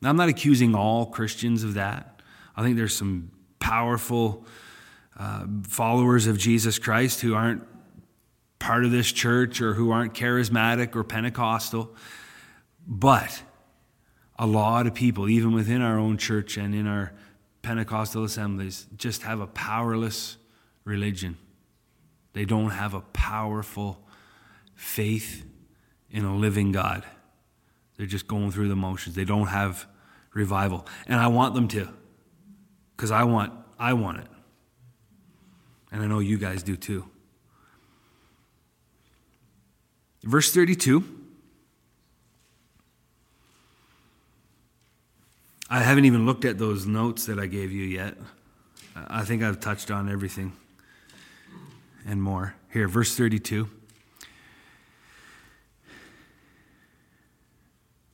Now, 0.00 0.10
I'm 0.10 0.16
not 0.16 0.28
accusing 0.28 0.74
all 0.74 1.06
Christians 1.06 1.64
of 1.64 1.74
that. 1.74 2.20
I 2.56 2.62
think 2.62 2.76
there's 2.76 2.96
some 2.96 3.30
powerful 3.58 4.44
uh, 5.18 5.46
followers 5.64 6.26
of 6.26 6.38
Jesus 6.38 6.78
Christ 6.78 7.20
who 7.20 7.34
aren't 7.34 7.64
part 8.58 8.84
of 8.84 8.90
this 8.90 9.10
church 9.10 9.60
or 9.60 9.74
who 9.74 9.90
aren't 9.90 10.14
charismatic 10.14 10.94
or 10.94 11.04
Pentecostal. 11.04 11.94
But 12.86 13.42
a 14.38 14.46
lot 14.46 14.86
of 14.86 14.94
people, 14.94 15.28
even 15.28 15.52
within 15.52 15.82
our 15.82 15.98
own 15.98 16.18
church 16.18 16.56
and 16.56 16.74
in 16.74 16.86
our 16.86 17.12
Pentecostal 17.62 18.24
assemblies, 18.24 18.86
just 18.96 19.22
have 19.22 19.40
a 19.40 19.46
powerless 19.46 20.36
religion. 20.84 21.36
They 22.36 22.44
don't 22.44 22.68
have 22.68 22.92
a 22.92 23.00
powerful 23.00 23.98
faith 24.74 25.46
in 26.10 26.26
a 26.26 26.36
living 26.36 26.70
God. 26.70 27.02
They're 27.96 28.04
just 28.04 28.28
going 28.28 28.50
through 28.50 28.68
the 28.68 28.76
motions. 28.76 29.16
They 29.16 29.24
don't 29.24 29.46
have 29.46 29.86
revival. 30.34 30.86
And 31.06 31.18
I 31.18 31.28
want 31.28 31.54
them 31.54 31.66
to. 31.68 31.88
Because 32.94 33.10
I 33.10 33.24
want 33.24 33.54
I 33.78 33.94
want 33.94 34.18
it. 34.18 34.26
And 35.90 36.02
I 36.02 36.06
know 36.06 36.18
you 36.18 36.36
guys 36.36 36.62
do 36.62 36.76
too. 36.76 37.08
Verse 40.22 40.52
32 40.52 41.04
I 45.70 45.78
haven't 45.78 46.04
even 46.04 46.26
looked 46.26 46.44
at 46.44 46.58
those 46.58 46.84
notes 46.84 47.24
that 47.24 47.38
I 47.38 47.46
gave 47.46 47.72
you 47.72 47.84
yet. 47.84 48.18
I 48.94 49.24
think 49.24 49.42
I've 49.42 49.58
touched 49.58 49.90
on 49.90 50.12
everything 50.12 50.52
and 52.06 52.22
more. 52.22 52.54
Here, 52.72 52.88
verse 52.88 53.16
32. 53.16 53.68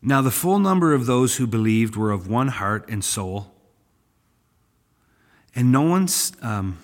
Now, 0.00 0.20
the 0.20 0.33
full 0.33 0.59
number 0.59 0.94
of 0.94 1.07
those 1.07 1.37
who 1.37 1.46
believed 1.46 1.94
were 1.94 2.11
of 2.11 2.26
one 2.28 2.48
heart 2.48 2.88
and 2.88 3.05
soul. 3.05 3.52
And 5.55 5.70
no 5.70 5.83
one's. 5.83 6.33
Um, 6.42 6.78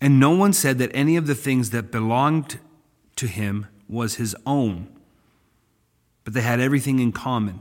and 0.00 0.18
no 0.18 0.30
one 0.30 0.52
said 0.52 0.78
that 0.78 0.90
any 0.94 1.16
of 1.16 1.26
the 1.26 1.34
things 1.34 1.70
that 1.70 1.90
belonged 1.90 2.58
to 3.16 3.26
him 3.26 3.66
was 3.88 4.16
his 4.16 4.36
own, 4.46 4.88
but 6.24 6.34
they 6.34 6.42
had 6.42 6.60
everything 6.60 6.98
in 7.00 7.10
common. 7.10 7.60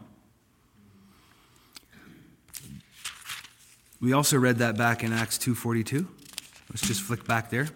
We 4.00 4.13
also 4.13 4.38
read 4.38 4.58
that 4.58 4.78
back 4.78 5.04
in 5.04 5.12
Acts 5.12 5.39
2:42. 5.39 6.08
Let's 6.69 6.88
just 6.88 7.01
flick 7.01 7.25
back 7.25 7.49
there. 7.49 7.67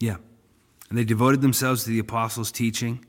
Yeah. 0.00 0.16
And 0.88 0.98
they 0.98 1.04
devoted 1.04 1.42
themselves 1.42 1.84
to 1.84 1.90
the 1.90 1.98
apostles' 2.00 2.50
teaching 2.50 3.04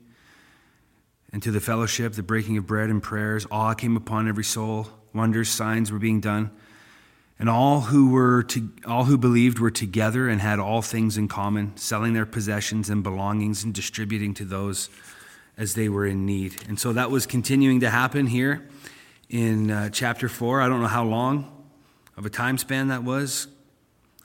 and 1.32 1.42
to 1.42 1.50
the 1.50 1.60
fellowship, 1.60 2.12
the 2.12 2.22
breaking 2.22 2.58
of 2.58 2.66
bread 2.66 2.90
and 2.90 3.02
prayers. 3.02 3.46
Awe 3.50 3.74
came 3.74 3.96
upon 3.96 4.28
every 4.28 4.44
soul. 4.44 4.86
Wonders, 5.12 5.48
signs 5.48 5.90
were 5.90 5.98
being 5.98 6.20
done. 6.20 6.50
And 7.42 7.50
all 7.50 7.80
who 7.80 8.10
were 8.10 8.44
to, 8.44 8.70
all 8.86 9.06
who 9.06 9.18
believed 9.18 9.58
were 9.58 9.72
together 9.72 10.28
and 10.28 10.40
had 10.40 10.60
all 10.60 10.80
things 10.80 11.18
in 11.18 11.26
common, 11.26 11.76
selling 11.76 12.12
their 12.12 12.24
possessions 12.24 12.88
and 12.88 13.02
belongings 13.02 13.64
and 13.64 13.74
distributing 13.74 14.32
to 14.34 14.44
those 14.44 14.88
as 15.56 15.74
they 15.74 15.88
were 15.88 16.06
in 16.06 16.24
need. 16.24 16.62
And 16.68 16.78
so 16.78 16.92
that 16.92 17.10
was 17.10 17.26
continuing 17.26 17.80
to 17.80 17.90
happen 17.90 18.28
here 18.28 18.68
in 19.28 19.72
uh, 19.72 19.88
chapter 19.88 20.28
4. 20.28 20.62
I 20.62 20.68
don't 20.68 20.82
know 20.82 20.86
how 20.86 21.02
long 21.02 21.66
of 22.16 22.24
a 22.26 22.30
time 22.30 22.58
span 22.58 22.86
that 22.88 23.02
was. 23.02 23.48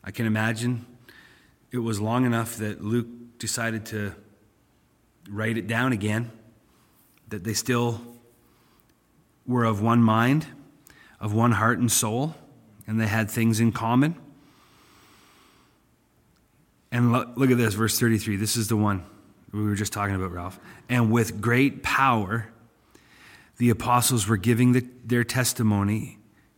I 0.03 0.12
can 0.12 0.27
imagine 0.27 0.86
it 1.71 1.80
was 1.80 1.99
long 1.99 2.23
enough 2.23 2.58
that 2.58 2.84
Luke 2.84 3.08
decided 3.39 3.88
to 3.88 4.13
write 5.27 5.58
it 5.58 5.65
down 5.65 5.91
again, 5.91 6.30
that 7.30 7.43
they 7.43 7.56
still 7.56 7.99
were 9.47 9.63
of 9.63 9.82
one 9.82 10.03
mind, 10.03 10.45
of 11.19 11.34
one 11.34 11.53
heart 11.53 11.80
and 11.80 11.91
soul, 11.91 12.36
and 12.88 13.00
they 13.00 13.08
had 13.08 13.30
things 13.30 13.60
in 13.60 13.71
common. 13.71 14.15
And 16.91 17.12
look, 17.12 17.52
at 17.52 17.58
this, 17.58 17.73
verse 17.73 18.00
33. 18.00 18.38
This 18.38 18.56
is 18.56 18.69
the 18.69 18.78
one 18.78 19.06
we 19.52 19.63
were 19.63 19.76
just 19.76 19.93
talking 19.93 20.15
about, 20.15 20.32
Ralph. 20.32 20.60
And 20.89 21.12
with 21.12 21.41
great 21.41 21.84
power, 21.84 22.50
the 23.58 23.69
apostles 23.69 24.28
were 24.28 24.38
giving 24.38 24.71
the, 24.71 24.88
their 25.04 25.23
testimony 25.23 26.17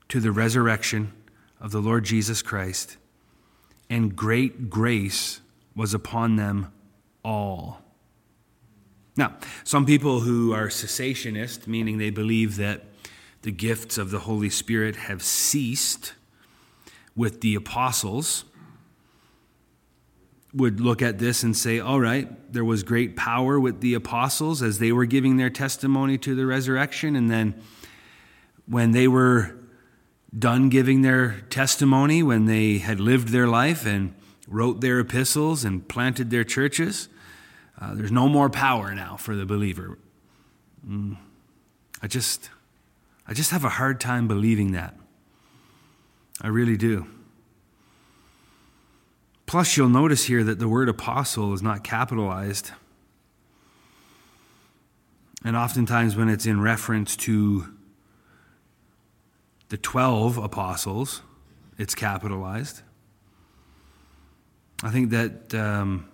to 0.10 0.20
the 0.20 0.32
resurrection 0.32 1.14
of 1.60 1.72
the 1.72 1.80
Lord 1.80 2.06
Jesus 2.06 2.42
Christ, 2.42 2.98
and 3.90 4.16
great 4.16 4.70
grace 4.70 5.42
was 5.76 5.94
upon 5.94 6.36
them 6.36 6.72
all. 7.24 7.82
Now, 9.18 9.38
some 9.64 9.86
people 9.86 10.22
who 10.22 10.54
are 10.54 10.68
cessationist, 10.68 11.68
meaning 11.68 11.98
they 11.98 12.10
believe 12.10 12.56
that 12.58 12.86
the 13.42 13.52
gifts 13.52 13.98
of 13.98 14.12
the 14.12 14.20
Holy 14.20 14.50
Spirit 14.50 14.96
have 14.96 15.22
ceased 15.24 16.14
with 17.20 17.42
the 17.42 17.54
apostles, 17.54 18.46
would 20.54 20.80
look 20.80 21.02
at 21.02 21.20
this 21.20 21.44
and 21.44 21.56
say, 21.56 21.78
all 21.78 22.00
right, 22.00 22.54
there 22.54 22.64
was 22.64 22.82
great 22.82 23.18
power 23.18 23.60
with 23.60 23.82
the 23.82 23.94
apostles 23.94 24.64
as 24.64 24.80
they 24.80 24.94
were 24.94 25.06
giving 25.06 25.36
their 25.36 25.50
testimony 25.50 26.18
to 26.18 26.34
the 26.34 26.46
resurrection. 26.46 27.18
And 27.18 27.30
then 27.30 27.62
when 28.66 28.92
they 28.92 29.06
were 29.06 29.54
done 30.38 30.70
giving 30.70 31.02
their 31.02 31.42
testimony, 31.50 32.24
when 32.24 32.46
they 32.46 32.78
had 32.78 33.02
lived 33.02 33.28
their 33.28 33.48
life 33.48 33.86
and 33.86 34.14
wrote 34.48 34.80
their 34.80 35.02
epistles 35.02 35.66
and 35.66 35.90
planted 35.90 36.30
their 36.30 36.46
churches. 36.46 37.10
Uh, 37.82 37.96
there's 37.96 38.14
no 38.14 38.30
more 38.30 38.50
power 38.50 38.96
now 38.96 39.18
for 39.18 39.36
the 39.36 39.46
believer. 39.46 40.00
Mm. 40.88 41.18
I 42.02 42.08
just, 42.08 42.50
I 43.28 43.34
just 43.34 43.52
have 43.52 43.66
a 43.66 43.70
hard 43.70 44.00
time 44.00 44.30
believing 44.30 44.72
that. 44.72 44.96
I 46.42 46.48
really 46.48 46.78
do. 46.78 47.08
Plus, 49.46 49.76
you'll 49.76 49.90
notice 49.90 50.26
here 50.26 50.44
that 50.44 50.60
the 50.60 50.68
word 50.68 50.90
apostle 50.90 51.54
is 51.54 51.62
not 51.62 51.84
capitalized. 51.84 52.72
And 55.44 55.58
oftentimes, 55.58 56.16
when 56.16 56.30
it's 56.30 56.46
in 56.46 56.62
reference 56.62 57.16
to 57.18 57.66
the 59.70 59.78
12 59.78 60.38
apostles, 60.38 61.22
it's 61.78 61.96
capitalized. 61.96 62.82
I 64.84 64.92
think 64.92 65.10
that 65.10 65.54
um, 65.56 66.08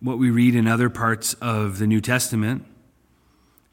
what 0.00 0.18
we 0.18 0.30
read 0.30 0.54
in 0.54 0.66
other 0.66 0.88
parts 0.88 1.34
of 1.34 1.78
the 1.78 1.86
New 1.86 2.00
Testament, 2.00 2.64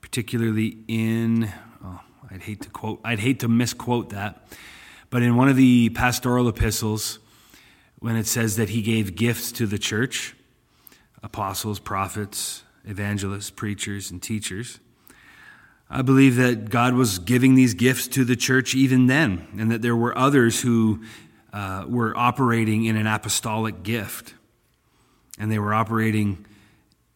particularly 0.01 0.77
in, 0.88 1.51
oh, 1.83 2.01
I'd 2.31 2.41
hate 2.41 2.62
to 2.62 2.69
quote, 2.69 2.99
I'd 3.03 3.19
hate 3.19 3.39
to 3.41 3.47
misquote 3.47 4.09
that, 4.09 4.47
but 5.10 5.22
in 5.22 5.36
one 5.36 5.50
of 5.50 5.56
the 5.56 5.89
pastoral 5.89 6.48
epistles, 6.48 7.19
when 8.00 8.15
it 8.15 8.26
says 8.26 8.56
that 8.56 8.69
he 8.69 8.82
gave 8.82 9.15
gifts 9.15 9.52
to 9.54 9.67
the 9.67 9.78
church, 9.78 10.36
apostles, 11.22 11.80
prophets, 11.80 12.63
evangelists, 12.86 13.50
preachers, 13.50 14.10
and 14.10 14.22
teachers. 14.22 14.80
I 15.89 16.02
believe 16.02 16.36
that 16.36 16.69
God 16.69 16.93
was 16.93 17.19
giving 17.19 17.56
these 17.56 17.74
gifts 17.74 18.08
to 18.10 18.24
the 18.24 18.36
church 18.36 18.76
even 18.76 19.08
then, 19.08 19.48
and 19.58 19.72
that 19.72 19.82
there 19.82 19.95
were 19.95 20.17
others 20.17 20.62
who 20.62 21.04
uh, 21.52 21.86
were 21.88 22.15
operating 22.15 22.86
in 22.86 22.95
an 22.95 23.08
apostolic 23.08 23.84
gift, 23.84 24.34
and 25.38 25.52
they 25.52 25.60
were 25.60 25.74
operating 25.74 26.45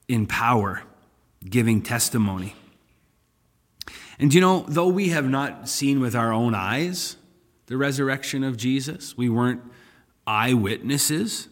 in 0.08 0.26
power, 0.26 0.82
giving 1.48 1.82
testimony. 1.82 2.56
And 4.20 4.34
you 4.34 4.42
know, 4.42 4.66
though 4.68 4.88
we 4.88 5.10
have 5.10 5.30
not 5.30 5.70
seen 5.70 6.00
with 6.00 6.16
our 6.16 6.34
own 6.34 6.56
eyes 6.56 7.18
the 7.74 7.78
resurrection 7.78 8.44
of 8.44 8.56
Jesus, 8.56 9.18
we 9.18 9.30
weren't 9.30 9.60
eyewitnesses. 10.28 11.50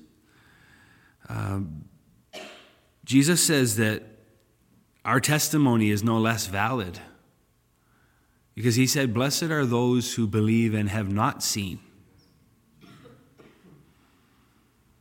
Um, 1.27 1.86
Jesus 3.03 3.43
says 3.43 3.77
that 3.77 4.03
our 5.03 5.19
testimony 5.19 5.89
is 5.89 6.03
no 6.03 6.19
less 6.19 6.45
valid 6.45 6.99
because 8.53 8.75
he 8.75 8.86
said, 8.86 9.15
Blessed 9.15 9.45
are 9.49 9.65
those 9.65 10.13
who 10.13 10.27
believe 10.27 10.75
and 10.75 10.89
have 10.89 11.12
not 11.12 11.41
seen. 11.41 11.79
I 12.84 12.88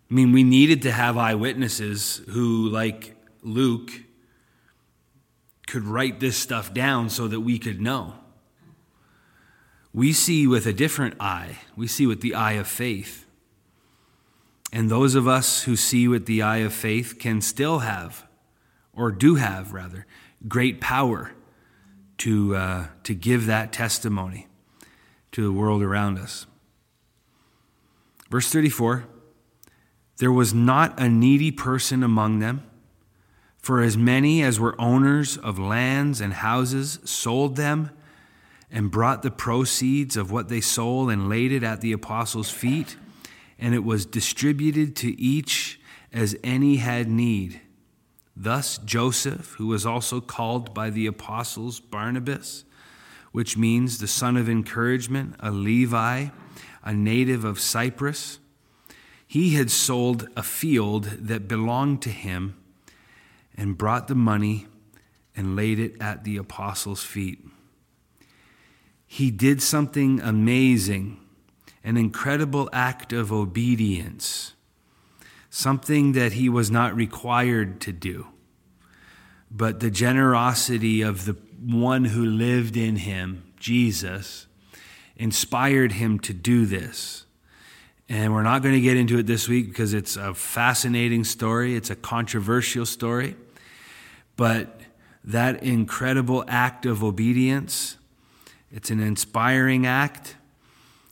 mean, 0.09 0.33
we 0.33 0.43
needed 0.43 0.81
to 0.83 0.91
have 0.91 1.19
eyewitnesses 1.19 2.23
who, 2.31 2.67
like 2.71 3.15
Luke, 3.43 3.91
could 5.67 5.85
write 5.85 6.19
this 6.19 6.39
stuff 6.39 6.73
down 6.73 7.11
so 7.11 7.29
that 7.29 7.41
we 7.41 7.59
could 7.59 7.79
know. 7.79 8.15
We 9.93 10.13
see 10.13 10.47
with 10.47 10.67
a 10.67 10.73
different 10.73 11.15
eye, 11.21 11.59
we 11.77 11.87
see 11.87 12.07
with 12.07 12.21
the 12.21 12.35
eye 12.35 12.53
of 12.53 12.69
faith. 12.69 13.27
And 14.73 14.89
those 14.89 15.17
of 15.17 15.27
us 15.27 15.65
who 15.65 15.75
see 15.75 16.07
with 16.07 16.27
the 16.27 16.43
eye 16.43 16.59
of 16.59 16.73
faith 16.73 17.19
can 17.19 17.41
still 17.41 17.81
have, 17.81 18.27
or 18.93 19.11
do 19.11 19.35
have 19.35 19.73
rather, 19.73 20.07
great 20.47 20.81
power 20.81 21.33
to, 22.19 22.55
uh, 22.55 22.87
to 23.03 23.15
give 23.15 23.47
that 23.47 23.73
testimony 23.73 24.47
to 25.33 25.43
the 25.43 25.53
world 25.53 25.83
around 25.83 26.19
us. 26.19 26.47
Verse 28.31 28.51
34 28.51 29.07
there 30.19 30.31
was 30.31 30.53
not 30.53 31.01
a 31.01 31.09
needy 31.09 31.51
person 31.51 32.03
among 32.03 32.41
them, 32.41 32.63
for 33.57 33.81
as 33.81 33.97
many 33.97 34.43
as 34.43 34.61
were 34.61 34.79
owners 34.79 35.39
of 35.39 35.59
lands 35.59 36.21
and 36.21 36.35
houses 36.35 36.99
sold 37.05 37.57
them 37.57 37.91
and 38.73 38.91
brought 38.91 39.23
the 39.23 39.31
proceeds 39.31 40.17
of 40.17 40.31
what 40.31 40.49
they 40.49 40.61
sold 40.61 41.11
and 41.11 41.29
laid 41.29 41.53
it 41.53 41.63
at 41.63 41.81
the 41.81 41.93
apostles' 41.93 42.51
feet, 42.51 42.97
and 43.59 43.75
it 43.75 43.85
was 43.85 44.07
distributed 44.07 44.95
to 44.97 45.21
each 45.21 45.81
as 46.13 46.37
any 46.43 46.77
had 46.77 47.09
need. 47.09 47.61
Thus 48.37 48.79
Joseph, 48.79 49.55
who 49.59 49.67
was 49.67 49.85
also 49.85 50.21
called 50.21 50.73
by 50.73 50.91
the 50.91 51.07
apostles 51.07 51.81
Barnabas, 51.81 52.65
which 53.33 53.57
means 53.57 53.99
the 53.99 54.09
son 54.09 54.37
of 54.37 54.49
encouragement, 54.49 55.37
a 55.41 55.51
Levi, 55.51 56.29
a 56.83 56.95
native 56.95 57.45
of 57.45 57.61
Cyprus, 57.61 58.39
he 59.27 59.55
had 59.55 59.71
sold 59.71 60.29
a 60.37 60.43
field 60.43 61.05
that 61.05 61.47
belonged 61.47 62.03
to 62.03 62.11
him 62.11 62.57
and 63.55 63.79
brought 63.79 64.09
the 64.09 64.15
money 64.15 64.67
and 65.37 65.55
laid 65.55 65.79
it 65.79 66.01
at 66.01 66.25
the 66.25 66.37
apostles' 66.37 67.05
feet. 67.05 67.45
He 69.13 69.33
did 69.33 69.61
something 69.61 70.21
amazing, 70.21 71.19
an 71.83 71.97
incredible 71.97 72.71
act 72.73 73.13
of 73.13 73.33
obedience, 73.33 74.55
something 75.51 76.13
that 76.13 76.35
he 76.35 76.49
was 76.49 76.71
not 76.71 76.95
required 76.95 77.81
to 77.81 77.93
do. 77.93 78.29
But 79.51 79.81
the 79.81 79.91
generosity 79.91 81.03
of 81.03 81.25
the 81.25 81.37
one 81.61 82.05
who 82.05 82.25
lived 82.25 82.77
in 82.77 82.95
him, 82.95 83.53
Jesus, 83.59 84.47
inspired 85.17 85.91
him 85.91 86.21
to 86.21 86.33
do 86.33 86.65
this. 86.65 87.27
And 88.09 88.33
we're 88.33 88.45
not 88.45 88.63
going 88.63 88.77
to 88.77 88.81
get 88.81 88.97
into 88.97 89.19
it 89.19 89.27
this 89.27 89.49
week 89.49 89.71
because 89.71 89.93
it's 89.93 90.17
a 90.17 90.35
fascinating 90.35 91.25
story, 91.25 91.75
it's 91.75 91.91
a 91.91 91.97
controversial 91.97 92.87
story. 92.87 93.35
But 94.37 94.81
that 95.25 95.65
incredible 95.65 96.45
act 96.47 96.87
of 96.87 97.03
obedience, 97.03 97.97
it's 98.71 98.91
an 98.91 99.01
inspiring 99.01 99.87
act. 99.87 100.37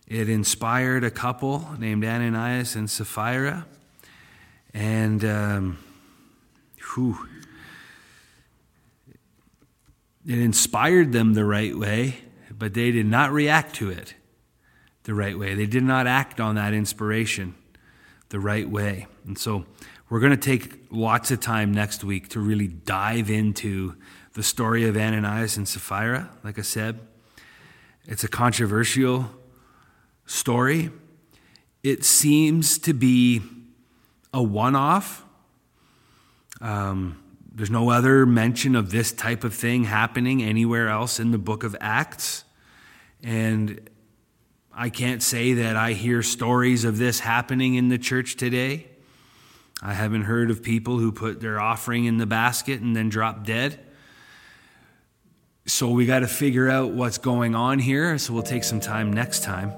It 0.06 0.28
inspired 0.28 1.04
a 1.04 1.10
couple 1.10 1.68
named 1.78 2.04
Ananias 2.04 2.76
and 2.76 2.88
Sapphira. 2.88 3.66
And, 4.72 5.24
um, 5.24 5.78
whew, 6.94 7.28
it 10.26 10.38
inspired 10.38 11.12
them 11.12 11.34
the 11.34 11.44
right 11.44 11.76
way, 11.76 12.18
but 12.50 12.74
they 12.74 12.90
did 12.90 13.06
not 13.06 13.32
react 13.32 13.74
to 13.76 13.90
it 13.90 14.14
the 15.04 15.14
right 15.14 15.38
way. 15.38 15.54
They 15.54 15.66
did 15.66 15.84
not 15.84 16.06
act 16.06 16.38
on 16.38 16.54
that 16.56 16.74
inspiration 16.74 17.54
the 18.28 18.38
right 18.38 18.68
way. 18.68 19.06
And 19.26 19.38
so 19.38 19.64
we're 20.10 20.20
going 20.20 20.32
to 20.32 20.36
take 20.36 20.86
lots 20.90 21.30
of 21.30 21.40
time 21.40 21.72
next 21.72 22.04
week 22.04 22.28
to 22.30 22.40
really 22.40 22.68
dive 22.68 23.30
into 23.30 23.94
the 24.34 24.42
story 24.42 24.86
of 24.86 24.96
Ananias 24.96 25.56
and 25.56 25.66
Sapphira. 25.66 26.30
Like 26.44 26.58
I 26.58 26.62
said, 26.62 27.00
it's 28.08 28.24
a 28.24 28.28
controversial 28.28 29.30
story. 30.24 30.90
It 31.82 32.04
seems 32.04 32.78
to 32.78 32.94
be 32.94 33.42
a 34.32 34.42
one 34.42 34.74
off. 34.74 35.24
Um, 36.62 37.22
there's 37.54 37.70
no 37.70 37.90
other 37.90 38.24
mention 38.24 38.74
of 38.74 38.90
this 38.90 39.12
type 39.12 39.44
of 39.44 39.52
thing 39.52 39.84
happening 39.84 40.42
anywhere 40.42 40.88
else 40.88 41.20
in 41.20 41.32
the 41.32 41.38
book 41.38 41.64
of 41.64 41.76
Acts. 41.82 42.44
And 43.22 43.90
I 44.72 44.88
can't 44.88 45.22
say 45.22 45.52
that 45.52 45.76
I 45.76 45.92
hear 45.92 46.22
stories 46.22 46.84
of 46.84 46.96
this 46.96 47.20
happening 47.20 47.74
in 47.74 47.90
the 47.90 47.98
church 47.98 48.36
today. 48.36 48.86
I 49.82 49.92
haven't 49.92 50.22
heard 50.22 50.50
of 50.50 50.62
people 50.62 50.98
who 50.98 51.12
put 51.12 51.40
their 51.40 51.60
offering 51.60 52.06
in 52.06 52.16
the 52.16 52.26
basket 52.26 52.80
and 52.80 52.96
then 52.96 53.10
drop 53.10 53.44
dead. 53.44 53.78
So 55.68 55.90
we 55.90 56.06
got 56.06 56.20
to 56.20 56.26
figure 56.26 56.70
out 56.70 56.92
what's 56.92 57.18
going 57.18 57.54
on 57.54 57.78
here. 57.78 58.16
So 58.16 58.32
we'll 58.32 58.42
take 58.42 58.64
some 58.64 58.80
time 58.80 59.12
next 59.12 59.42
time 59.42 59.74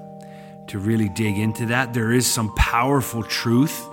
to 0.67 0.79
really 0.79 1.09
dig 1.09 1.37
into 1.37 1.65
that. 1.65 1.93
There 1.93 2.13
is 2.13 2.25
some 2.25 2.55
powerful 2.55 3.23
truth 3.23 3.85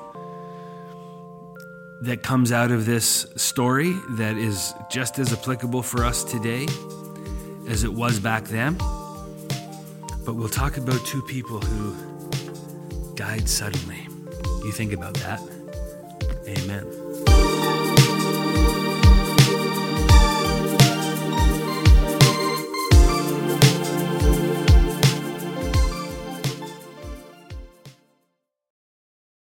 that 2.03 2.23
comes 2.23 2.53
out 2.53 2.71
of 2.71 2.87
this 2.87 3.27
story 3.35 3.97
that 4.11 4.37
is 4.37 4.73
just 4.89 5.19
as 5.19 5.33
applicable 5.33 5.83
for 5.83 6.05
us 6.05 6.23
today 6.23 6.69
as 7.69 7.83
it 7.83 7.93
was 7.93 8.21
back 8.21 8.45
then. 8.45 8.77
But 10.25 10.35
we'll 10.37 10.49
talk 10.49 10.77
about 10.77 11.05
two 11.05 11.23
people 11.23 11.59
who 11.59 13.15
died 13.17 13.49
suddenly. 13.49 14.07
You 14.63 14.71
think 14.71 14.93
about 14.93 15.15
that. 15.15 15.41
Amen. 16.47 17.08